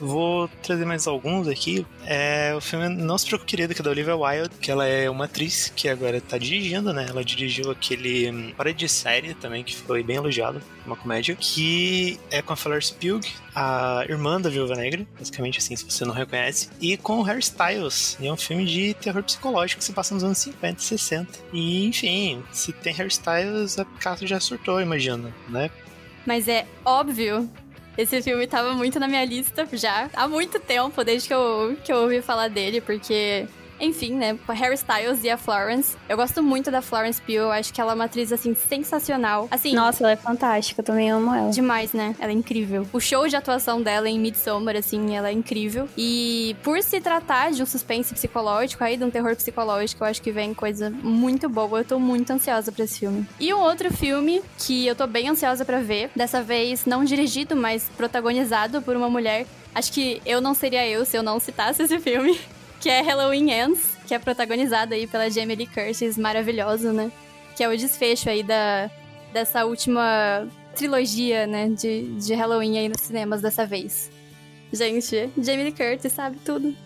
[0.00, 1.86] Vou trazer mais alguns aqui.
[2.04, 5.08] É, o filme Não Se Preocupe Querida, que é da Olivia Wilde, que ela é
[5.08, 7.06] uma atriz que agora tá dirigindo, né?
[7.08, 12.18] Ela dirigiu aquele hum, Hora de Série também, que foi bem elogiado, uma comédia, que
[12.30, 13.20] é com a Florence Pugh,
[13.54, 17.40] a irmã da Viúva Negra, basicamente assim, se você não reconhece, e com o Harry
[17.40, 18.16] Styles.
[18.20, 21.38] E é um filme de terror psicológico que se passa nos anos 50 e 60.
[21.52, 25.70] E, enfim, se tem Harry Styles, a casa já surtou, imagina, né?
[26.26, 27.48] Mas é óbvio
[27.96, 31.92] esse filme tava muito na minha lista já há muito tempo, desde que eu, que
[31.92, 33.46] eu ouvi falar dele, porque
[33.80, 35.96] enfim, né, Harry Styles e a Florence.
[36.08, 39.48] Eu gosto muito da Florence Pugh, eu acho que ela é uma atriz, assim, sensacional.
[39.50, 39.74] Assim...
[39.74, 41.50] Nossa, ela é fantástica, eu também amo ela.
[41.50, 42.14] Demais, né?
[42.18, 42.86] Ela é incrível.
[42.92, 45.88] O show de atuação dela em Midsommar, assim, ela é incrível.
[45.96, 50.22] E por se tratar de um suspense psicológico, aí de um terror psicológico, eu acho
[50.22, 51.80] que vem coisa muito boa.
[51.80, 53.26] Eu tô muito ansiosa pra esse filme.
[53.38, 57.56] E um outro filme que eu tô bem ansiosa para ver, dessa vez não dirigido,
[57.56, 59.46] mas protagonizado por uma mulher.
[59.74, 62.38] Acho que eu não seria eu se eu não citasse esse filme
[62.80, 67.10] que é Halloween Ends, que é protagonizada aí pela Jamie Lee Curtis, maravilhoso, né?
[67.56, 68.90] Que é o desfecho aí da,
[69.32, 74.10] dessa última trilogia, né, de, de Halloween aí nos cinemas dessa vez.
[74.72, 76.76] Gente, Jamie Lee Curtis sabe tudo.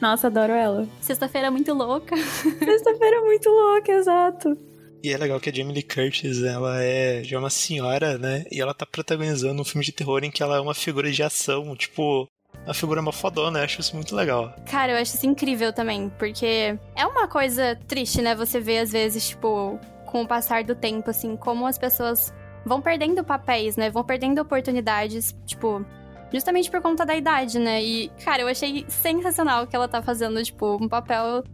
[0.00, 0.86] Nossa, adoro ela.
[1.00, 2.14] Sexta-feira muito louca.
[2.58, 4.58] Sexta-feira muito louca, exato.
[5.02, 8.44] E é legal que a Jamie Lee Curtis, ela é já uma senhora, né?
[8.50, 11.22] E ela tá protagonizando um filme de terror em que ela é uma figura de
[11.22, 12.28] ação, tipo,
[12.66, 14.54] a figura é uma fodona, eu acho isso muito legal.
[14.70, 18.34] Cara, eu acho isso incrível também, porque é uma coisa triste, né?
[18.34, 22.32] Você vê às vezes, tipo, com o passar do tempo, assim, como as pessoas
[22.64, 23.90] vão perdendo papéis, né?
[23.90, 25.84] Vão perdendo oportunidades, tipo,
[26.32, 27.82] justamente por conta da idade, né?
[27.82, 31.44] E, cara, eu achei sensacional que ela tá fazendo, tipo, um papel,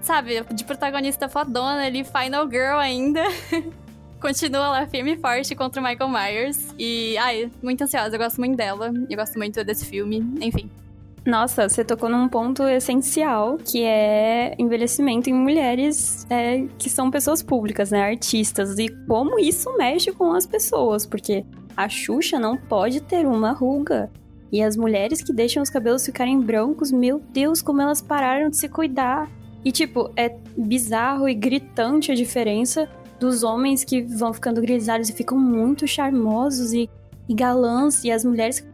[0.00, 3.22] sabe, de protagonista fodona ali, Final Girl ainda.
[4.26, 6.74] continua lá firme e forte contra o Michael Myers.
[6.76, 8.16] E, ai, muito ansiosa.
[8.16, 8.92] Eu gosto muito dela.
[9.08, 10.18] Eu gosto muito desse filme.
[10.40, 10.68] Enfim.
[11.24, 17.40] Nossa, você tocou num ponto essencial, que é envelhecimento em mulheres é, que são pessoas
[17.40, 18.02] públicas, né?
[18.02, 18.76] Artistas.
[18.80, 21.44] E como isso mexe com as pessoas, porque
[21.76, 24.10] a Xuxa não pode ter uma ruga.
[24.50, 28.56] E as mulheres que deixam os cabelos ficarem brancos, meu Deus, como elas pararam de
[28.56, 29.30] se cuidar.
[29.64, 32.88] E, tipo, é bizarro e gritante a diferença
[33.18, 36.88] dos homens que vão ficando grisalhos e ficam muito charmosos e,
[37.28, 38.66] e galãs, e as mulheres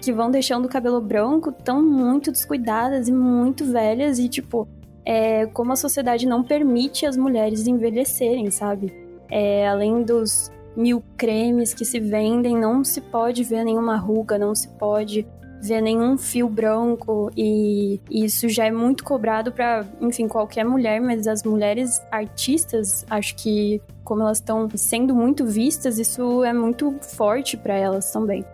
[0.00, 4.68] que vão deixando o cabelo branco tão muito descuidadas e muito velhas, e tipo,
[5.04, 8.92] é, como a sociedade não permite as mulheres envelhecerem, sabe?
[9.30, 14.54] É, além dos mil cremes que se vendem, não se pode ver nenhuma ruga, não
[14.54, 15.26] se pode
[15.60, 21.26] ver nenhum fio branco e isso já é muito cobrado para, enfim, qualquer mulher, mas
[21.26, 27.56] as mulheres artistas, acho que como elas estão sendo muito vistas, isso é muito forte
[27.56, 28.44] para elas também.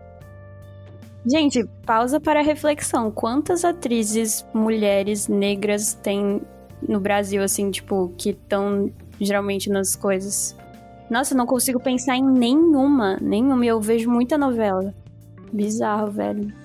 [1.26, 3.10] Gente, pausa para reflexão.
[3.10, 6.42] Quantas atrizes mulheres negras tem
[6.86, 10.54] no Brasil, assim, tipo, que estão geralmente nas coisas?
[11.08, 13.64] Nossa, não consigo pensar em nenhuma, nenhuma.
[13.64, 14.92] Eu vejo muita novela.
[15.50, 16.63] Bizarro, velho.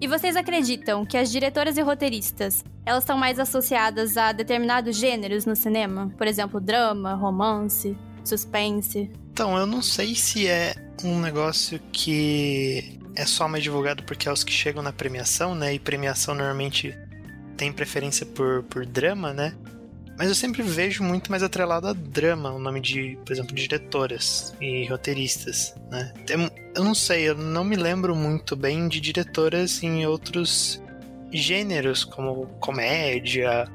[0.00, 5.44] E vocês acreditam que as diretoras e roteiristas, elas estão mais associadas a determinados gêneros
[5.44, 6.10] no cinema?
[6.16, 7.94] Por exemplo, drama, romance,
[8.24, 9.10] suspense?
[9.30, 10.74] Então, eu não sei se é
[11.04, 15.74] um negócio que é só mais divulgado porque é os que chegam na premiação, né?
[15.74, 16.96] E premiação normalmente
[17.58, 19.54] tem preferência por, por drama, né?
[20.20, 24.54] Mas eu sempre vejo muito mais atrelado a drama, o nome de, por exemplo, diretoras
[24.60, 26.12] e roteiristas, né?
[26.74, 30.78] Eu não sei, eu não me lembro muito bem de diretoras em outros
[31.32, 33.66] gêneros, como comédia,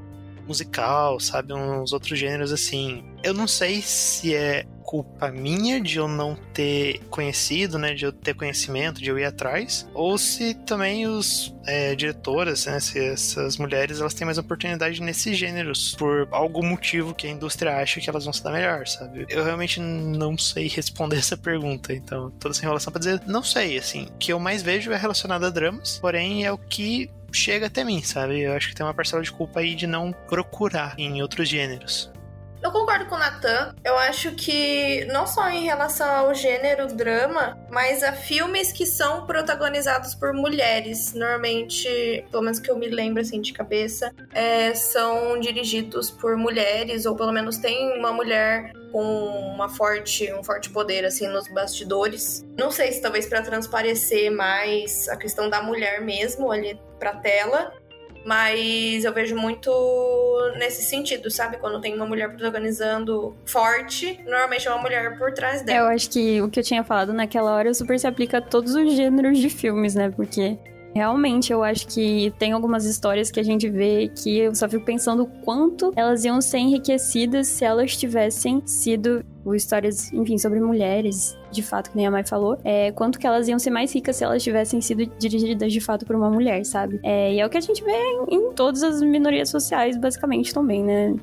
[0.48, 1.52] musical, sabe?
[1.52, 3.04] Uns outros gêneros assim.
[3.24, 8.14] Eu não sei se é culpa minha de eu não ter conhecido, né, de eu
[8.14, 13.58] ter conhecimento, de eu ir atrás, ou se também os é, diretoras, né, se essas
[13.58, 18.10] mulheres elas têm mais oportunidade nesses gêneros por algum motivo que a indústria acha que
[18.10, 19.26] elas vão se dar melhor, sabe?
[19.28, 23.78] Eu realmente não sei responder essa pergunta, então toda essa enrolação para dizer não sei,
[23.78, 27.68] assim, o que eu mais vejo é relacionado a dramas, porém é o que chega
[27.68, 28.40] até mim, sabe?
[28.40, 32.15] Eu acho que tem uma parcela de culpa aí de não procurar em outros gêneros.
[32.66, 33.76] Eu concordo com o Natan.
[33.84, 39.28] Eu acho que não só em relação ao gênero drama, mas a filmes que são
[39.28, 41.14] protagonizados por mulheres.
[41.14, 47.06] Normalmente, pelo menos que eu me lembro assim de cabeça, é, são dirigidos por mulheres,
[47.06, 49.04] ou pelo menos tem uma mulher com
[49.54, 52.44] uma forte, um forte poder assim nos bastidores.
[52.58, 57.74] Não sei se talvez para transparecer mais a questão da mulher mesmo ali para tela,
[58.26, 59.72] mas eu vejo muito
[60.58, 61.58] nesse sentido, sabe?
[61.58, 65.88] Quando tem uma mulher protagonizando forte, normalmente é uma mulher por trás dela.
[65.90, 68.74] Eu acho que o que eu tinha falado naquela hora super se aplica a todos
[68.74, 70.10] os gêneros de filmes, né?
[70.10, 70.58] Porque
[70.96, 74.86] Realmente, eu acho que tem algumas histórias que a gente vê que eu só fico
[74.86, 79.22] pensando o quanto elas iam ser enriquecidas se elas tivessem sido
[79.54, 83.48] histórias, enfim, sobre mulheres, de fato, que nem a Mai falou, é, quanto que elas
[83.48, 87.00] iam ser mais ricas se elas tivessem sido dirigidas de fato por uma mulher, sabe?
[87.04, 90.54] É, e é o que a gente vê em, em todas as minorias sociais, basicamente,
[90.54, 91.14] também, né?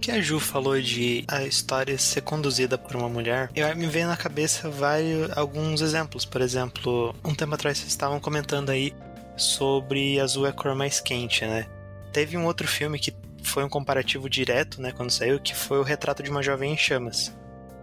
[0.00, 4.06] Que a Ju falou de a história ser conduzida por uma mulher, eu me veio
[4.06, 6.24] na cabeça vários alguns exemplos.
[6.24, 8.94] Por exemplo, um tempo atrás vocês estavam comentando aí
[9.36, 11.66] sobre Azul é a cor mais quente, né?
[12.12, 15.82] Teve um outro filme que foi um comparativo direto, né, quando saiu, que foi o
[15.82, 17.32] Retrato de uma Jovem em Chamas,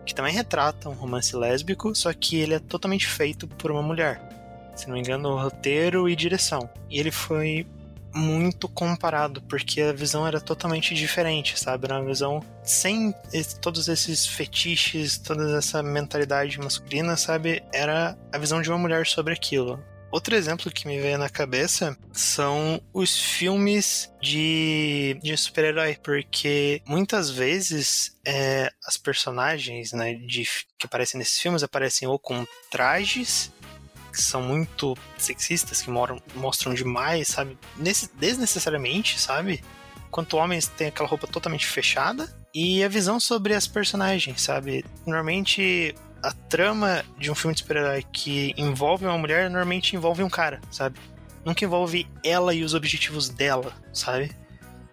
[0.06, 4.22] que também retrata um romance lésbico, só que ele é totalmente feito por uma mulher.
[4.76, 6.70] Se não me engano, roteiro e direção.
[6.90, 7.66] E ele foi
[8.14, 11.86] muito comparado, porque a visão era totalmente diferente, sabe?
[11.86, 17.64] Era uma visão sem esse, todos esses fetiches, toda essa mentalidade masculina, sabe?
[17.74, 19.84] Era a visão de uma mulher sobre aquilo.
[20.14, 27.32] Outro exemplo que me veio na cabeça são os filmes de, de super-herói, porque muitas
[27.32, 30.48] vezes é, as personagens né, de,
[30.78, 33.52] que aparecem nesses filmes aparecem ou com trajes
[34.14, 37.58] que são muito sexistas, que moram, mostram demais, sabe?
[37.76, 39.64] Nesse, desnecessariamente, sabe?
[40.08, 42.30] Enquanto homens têm aquela roupa totalmente fechada.
[42.54, 44.86] E a visão sobre as personagens, sabe?
[45.08, 50.30] Normalmente a trama de um filme de super-herói que envolve uma mulher normalmente envolve um
[50.30, 51.00] cara, sabe?
[51.44, 54.32] Nunca envolve ela e os objetivos dela, sabe?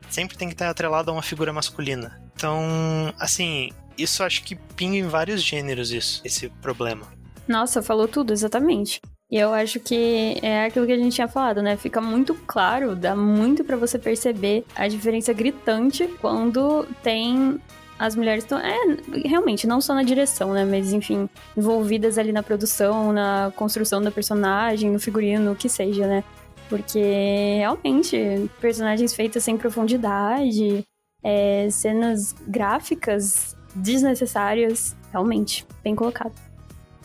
[0.08, 2.20] Sempre tem que estar atrelado a uma figura masculina.
[2.34, 7.06] Então, assim, isso acho que pinga em vários gêneros isso, esse problema.
[7.51, 9.01] Nossa, falou tudo, exatamente.
[9.28, 11.76] E eu acho que é aquilo que a gente tinha falado, né?
[11.76, 17.61] Fica muito claro, dá muito para você perceber a diferença gritante quando tem
[17.98, 18.57] as mulheres estão.
[18.57, 18.76] É,
[19.24, 20.64] realmente, não só na direção, né?
[20.64, 26.07] Mas, enfim, envolvidas ali na produção, na construção da personagem, no figurino, o que seja,
[26.07, 26.22] né?
[26.68, 30.84] Porque realmente, personagens feitas sem profundidade,
[31.20, 36.49] é, cenas gráficas desnecessárias, realmente, bem colocado.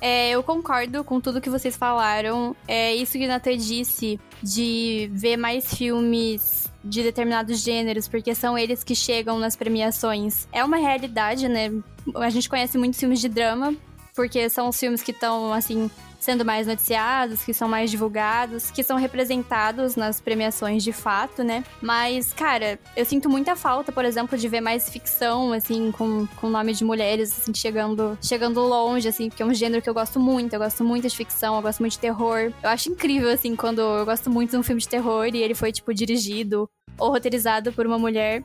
[0.08, 2.56] É, eu concordo com tudo que vocês falaram.
[2.68, 8.56] É isso que o Nathan disse de ver mais filmes de determinados gêneros, porque são
[8.56, 10.47] eles que chegam nas premiações.
[10.53, 11.72] É uma realidade, né?
[12.18, 13.74] A gente conhece muitos filmes de drama,
[14.16, 15.89] porque são os filmes que estão, assim,
[16.26, 21.63] sendo mais noticiados, que são mais divulgados, que são representados nas premiações de fato, né?
[21.80, 26.49] Mas, cara, eu sinto muita falta, por exemplo, de ver mais ficção, assim, com, com
[26.49, 30.19] nome de mulheres, assim, chegando, chegando longe, assim, porque é um gênero que eu gosto
[30.19, 30.53] muito.
[30.53, 32.51] Eu gosto muito de ficção, eu gosto muito de terror.
[32.63, 35.53] Eu acho incrível, assim, quando eu gosto muito de um filme de terror e ele
[35.53, 36.67] foi, tipo, dirigido
[36.97, 38.43] ou roteirizado por uma mulher.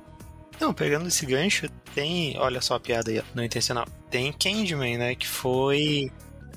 [0.60, 2.38] Não, pegando esse gancho, tem.
[2.38, 3.86] Olha só a piada aí, não intencional.
[4.10, 5.14] Tem Candyman, né?
[5.14, 6.12] Que foi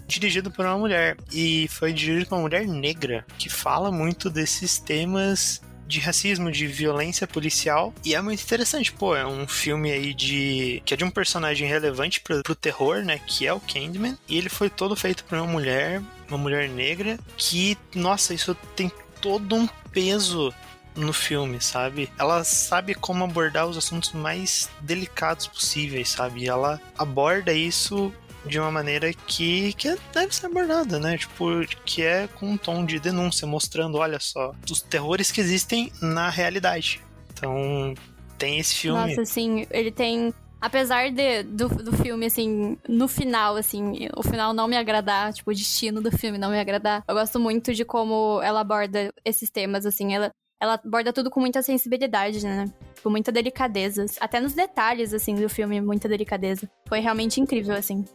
[0.08, 1.18] dirigido por uma mulher.
[1.32, 6.66] E foi dirigido por uma mulher negra, que fala muito desses temas de racismo, de
[6.66, 7.94] violência policial.
[8.04, 10.82] E é muito interessante, pô, é um filme aí de.
[10.86, 13.20] que é de um personagem relevante pro, pro terror, né?
[13.26, 14.18] Que é o Candyman.
[14.28, 18.92] E ele foi todo feito por uma mulher, uma mulher negra, que, nossa, isso tem
[19.22, 20.54] todo um peso
[20.96, 22.10] no filme, sabe?
[22.20, 26.48] Ela sabe como abordar os assuntos mais delicados possíveis, sabe?
[26.48, 28.14] Ela aborda isso
[28.46, 31.18] de uma maneira que, que deve ser abordada, né?
[31.18, 31.46] Tipo,
[31.86, 36.30] que é com um tom de denúncia, mostrando, olha só, os terrores que existem na
[36.30, 37.02] realidade.
[37.32, 37.94] Então,
[38.38, 39.00] tem esse filme.
[39.00, 40.34] Nossa, assim, ele tem.
[40.60, 45.52] Apesar de, do, do filme, assim, no final, assim, o final não me agradar, tipo,
[45.52, 49.50] o destino do filme não me agradar, eu gosto muito de como ela aborda esses
[49.50, 50.32] temas, assim, ela,
[50.62, 52.72] ela aborda tudo com muita sensibilidade, né?
[53.02, 54.06] Com muita delicadeza.
[54.22, 56.70] Até nos detalhes, assim, do filme, muita delicadeza.
[56.88, 58.06] Foi realmente incrível, assim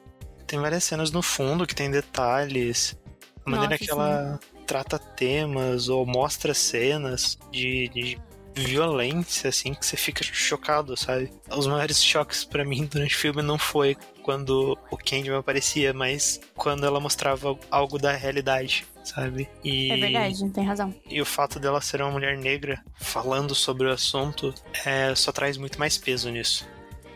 [0.48, 2.98] tem várias cenas no fundo que tem detalhes.
[3.44, 8.18] A maneira Nossa, que ela trata temas ou mostra cenas de, de
[8.54, 11.30] violência, assim, que você fica chocado, sabe?
[11.50, 16.40] Os maiores choques para mim durante o filme não foi quando o Candyman aparecia, mas
[16.54, 19.48] quando ela mostrava algo da realidade, sabe?
[19.62, 20.94] E, é verdade, tem razão.
[21.08, 24.52] E o fato dela ser uma mulher negra falando sobre o assunto
[24.84, 26.68] é, só traz muito mais peso nisso.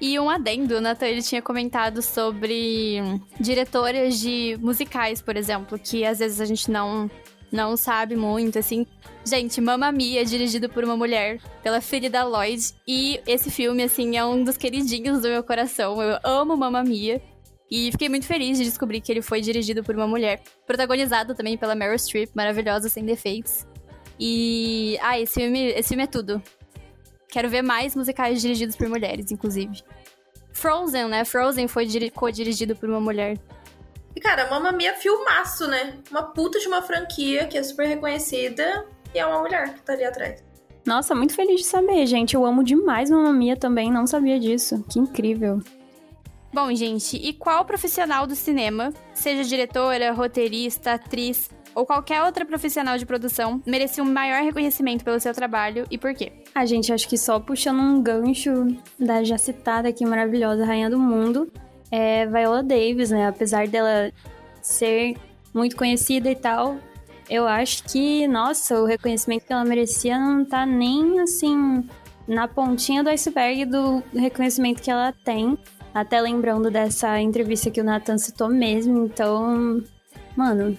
[0.03, 3.01] E um adendo, o Nathan, ele tinha comentado sobre
[3.39, 7.09] diretoras de musicais, por exemplo, que às vezes a gente não,
[7.53, 8.85] não sabe muito, assim.
[9.25, 12.75] Gente, Mamma Mia, dirigido por uma mulher, pela Frida Lloyd.
[12.85, 16.03] E esse filme, assim, é um dos queridinhos do meu coração.
[16.03, 17.23] Eu amo Mamma Mia.
[17.71, 20.43] E fiquei muito feliz de descobrir que ele foi dirigido por uma mulher.
[20.67, 23.65] Protagonizado também pela Meryl Streep, maravilhosa, sem defeitos.
[24.19, 24.99] E.
[25.01, 26.43] Ah, esse filme, esse filme é tudo.
[27.33, 29.83] Quero ver mais musicais dirigidos por mulheres, inclusive.
[30.53, 31.25] Frozen, né?
[31.25, 33.39] Frozen foi co-dirigido por uma mulher.
[34.15, 35.99] E, cara, Mamma Mia filmaço, né?
[36.11, 39.95] Uma puta de uma franquia que é super reconhecida e é uma mulher que tá
[39.95, 40.45] ali atrás.
[40.85, 42.35] Nossa, muito feliz de saber, gente.
[42.35, 44.85] Eu amo demais Mamma Mia também, não sabia disso.
[44.91, 45.63] Que incrível.
[46.53, 52.99] Bom, gente, e qual profissional do cinema, seja diretora, roteirista, atriz, ou qualquer outra profissional
[52.99, 56.33] de produção merecia um maior reconhecimento pelo seu trabalho e por quê?
[56.55, 58.69] A gente acho que só puxando um gancho
[58.99, 61.51] da já citada aqui maravilhosa Rainha do Mundo,
[61.91, 63.29] é Viola Davis, né?
[63.29, 64.11] Apesar dela
[64.61, 65.17] ser
[65.53, 66.79] muito conhecida e tal,
[67.29, 71.87] eu acho que, nossa, o reconhecimento que ela merecia não tá nem assim
[72.27, 75.59] na pontinha do iceberg do reconhecimento que ela tem.
[75.95, 79.83] Até lembrando dessa entrevista que o Nathan citou mesmo, então,
[80.35, 80.77] mano,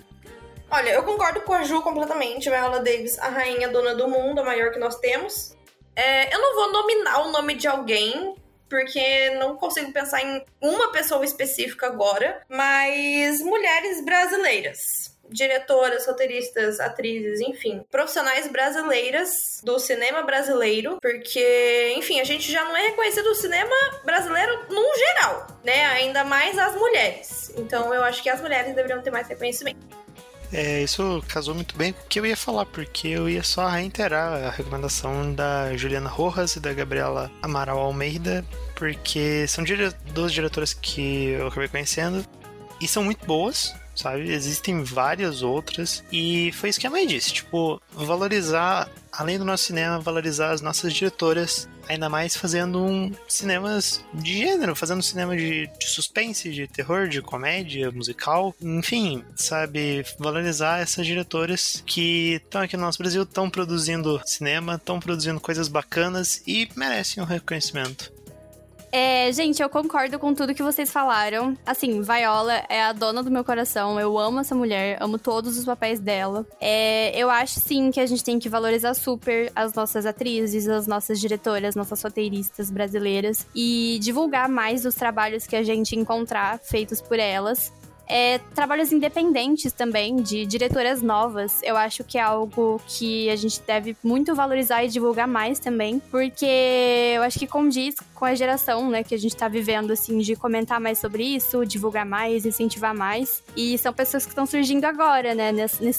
[0.73, 2.49] Olha, eu concordo com a Ju completamente.
[2.49, 5.55] Viola Davis, a rainha dona do mundo, a maior que nós temos.
[5.95, 8.33] É, eu não vou nominar o nome de alguém,
[8.67, 15.15] porque não consigo pensar em uma pessoa específica agora, mas mulheres brasileiras.
[15.29, 22.75] Diretoras, roteiristas, atrizes, enfim, profissionais brasileiras do cinema brasileiro, porque, enfim, a gente já não
[22.75, 25.85] é reconhecido no cinema brasileiro num geral, né?
[25.85, 27.53] Ainda mais as mulheres.
[27.57, 30.02] Então eu acho que as mulheres deveriam ter mais reconhecimento.
[30.53, 33.67] É, isso casou muito bem com o que eu ia falar, porque eu ia só
[33.67, 38.45] reiterar a recomendação da Juliana Rojas e da Gabriela Amaral Almeida,
[38.75, 39.63] porque são
[40.13, 42.23] duas diretoras que eu acabei conhecendo
[42.79, 44.31] e são muito boas, sabe?
[44.31, 49.63] Existem várias outras e foi isso que a mãe disse, tipo, valorizar, além do nosso
[49.63, 55.67] cinema, valorizar as nossas diretoras ainda mais fazendo um cinemas de gênero, fazendo cinema de,
[55.67, 62.77] de suspense, de terror, de comédia, musical, enfim, sabe, valorizar essas diretoras que estão aqui
[62.77, 68.11] no nosso Brasil, estão produzindo cinema, estão produzindo coisas bacanas e merecem um reconhecimento.
[68.95, 71.57] É, gente, eu concordo com tudo que vocês falaram.
[71.65, 73.99] Assim, Viola é a dona do meu coração.
[73.99, 76.45] Eu amo essa mulher, amo todos os papéis dela.
[76.61, 80.85] É, eu acho sim que a gente tem que valorizar super as nossas atrizes, as
[80.85, 87.01] nossas diretoras, nossas roteiristas brasileiras e divulgar mais os trabalhos que a gente encontrar feitos
[87.01, 87.73] por elas.
[88.15, 91.63] É, trabalhos independentes também, de diretoras novas.
[91.63, 95.99] Eu acho que é algo que a gente deve muito valorizar e divulgar mais também,
[96.11, 96.45] porque
[97.15, 100.35] eu acho que condiz com a geração, né, que a gente tá vivendo, assim, de
[100.35, 103.41] comentar mais sobre isso, divulgar mais, incentivar mais.
[103.57, 105.51] E são pessoas que estão surgindo agora, né,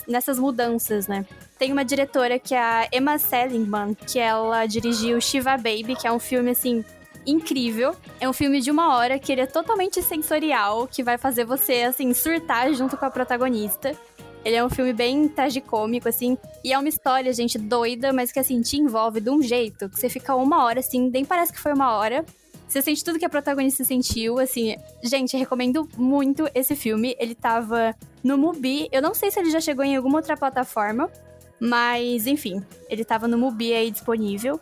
[0.07, 1.27] nessas mudanças, né.
[1.59, 6.13] Tem uma diretora que é a Emma Seligman, que ela dirigiu Shiva Baby, que é
[6.13, 6.85] um filme, assim,
[7.27, 7.95] incrível.
[8.21, 11.83] É um filme de uma hora que ele é totalmente sensorial, que vai fazer você,
[11.83, 13.93] assim, surtar junto com a protagonista.
[14.45, 18.39] Ele é um filme bem tragicômico, assim, e é uma história, gente, doida, mas que,
[18.39, 21.59] assim, te envolve de um jeito que você fica uma hora, assim, nem parece que
[21.61, 22.25] foi uma hora.
[22.69, 24.77] Você sente tudo que a protagonista sentiu, assim.
[25.03, 27.15] Gente, recomendo muito esse filme.
[27.21, 28.89] Ele tava no Mubi.
[28.91, 31.09] Eu não sei se ele já chegou em alguma outra plataforma,
[31.61, 34.61] mas, enfim, ele tava no Mubi aí disponível.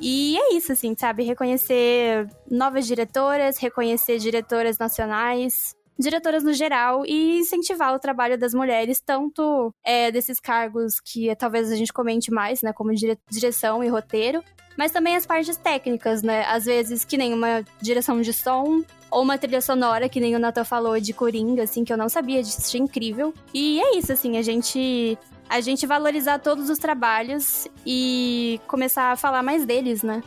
[0.00, 1.24] E é isso, assim, sabe?
[1.24, 9.00] Reconhecer novas diretoras, reconhecer diretoras nacionais, diretoras no geral e incentivar o trabalho das mulheres,
[9.00, 13.88] tanto é, desses cargos que talvez a gente comente mais, né, como dire direção e
[13.88, 14.42] roteiro,
[14.76, 16.44] mas também as partes técnicas, né?
[16.46, 20.38] Às vezes que nem uma direção de som ou uma trilha sonora, que nem o
[20.38, 23.32] Nathan falou de Coringa, assim, que eu não sabia disso, achei incrível.
[23.52, 25.16] E é isso, assim, a gente
[25.54, 30.20] a gente valorizar todos os trabalhos e começar a falar mais deles, né?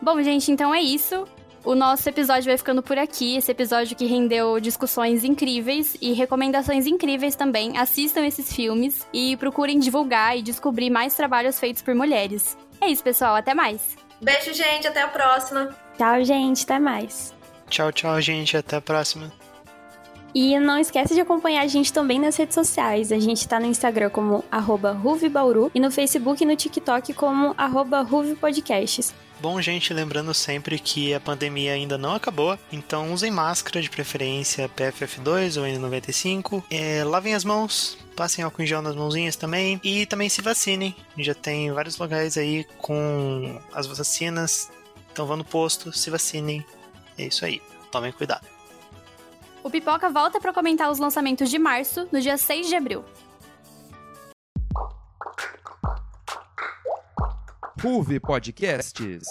[0.00, 1.26] Bom, gente, então é isso.
[1.64, 3.36] O nosso episódio vai ficando por aqui.
[3.36, 7.76] Esse episódio que rendeu discussões incríveis e recomendações incríveis também.
[7.76, 12.56] Assistam esses filmes e procurem divulgar e descobrir mais trabalhos feitos por mulheres.
[12.80, 13.34] É isso, pessoal.
[13.34, 13.96] Até mais.
[14.22, 14.86] Beijo, gente.
[14.86, 15.76] Até a próxima.
[15.98, 16.62] Tchau, gente.
[16.62, 17.34] Até mais.
[17.68, 18.56] Tchau, tchau, gente.
[18.56, 19.32] Até a próxima.
[20.34, 23.12] E não esquece de acompanhar a gente também nas redes sociais.
[23.12, 24.44] A gente tá no Instagram como
[25.02, 27.54] RuviBauru e no Facebook e no TikTok como
[28.08, 29.12] RuviPodcasts.
[29.40, 34.68] Bom, gente, lembrando sempre que a pandemia ainda não acabou, então usem máscara de preferência
[34.68, 40.04] PFF2 ou N95, é, lavem as mãos, passem álcool em gel nas mãozinhas também e
[40.04, 40.94] também se vacinem.
[41.16, 44.70] Já tem vários lugares aí com as vacinas,
[45.10, 46.62] então vão no posto, se vacinem.
[47.16, 48.59] É isso aí, tomem cuidado.
[49.62, 53.04] O Pipoca volta para comentar os lançamentos de março, no dia 6 de abril.
[57.82, 59.26] Ruve Podcasts.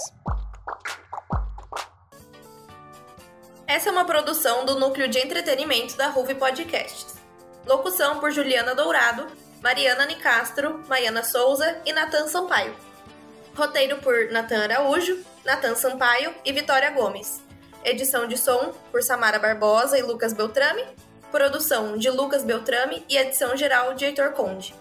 [3.66, 7.16] Essa é uma produção do núcleo de entretenimento da Ruve Podcasts.
[7.66, 9.28] Locução por Juliana Dourado,
[9.62, 12.76] Mariana Nicastro, Maiana Souza e Natan Sampaio.
[13.56, 17.49] Roteiro por Natan Araújo, Natan Sampaio e Vitória Gomes.
[17.84, 20.84] Edição de som por Samara Barbosa e Lucas Beltrame.
[21.32, 24.76] Produção de Lucas Beltrame e edição geral de Heitor Conde.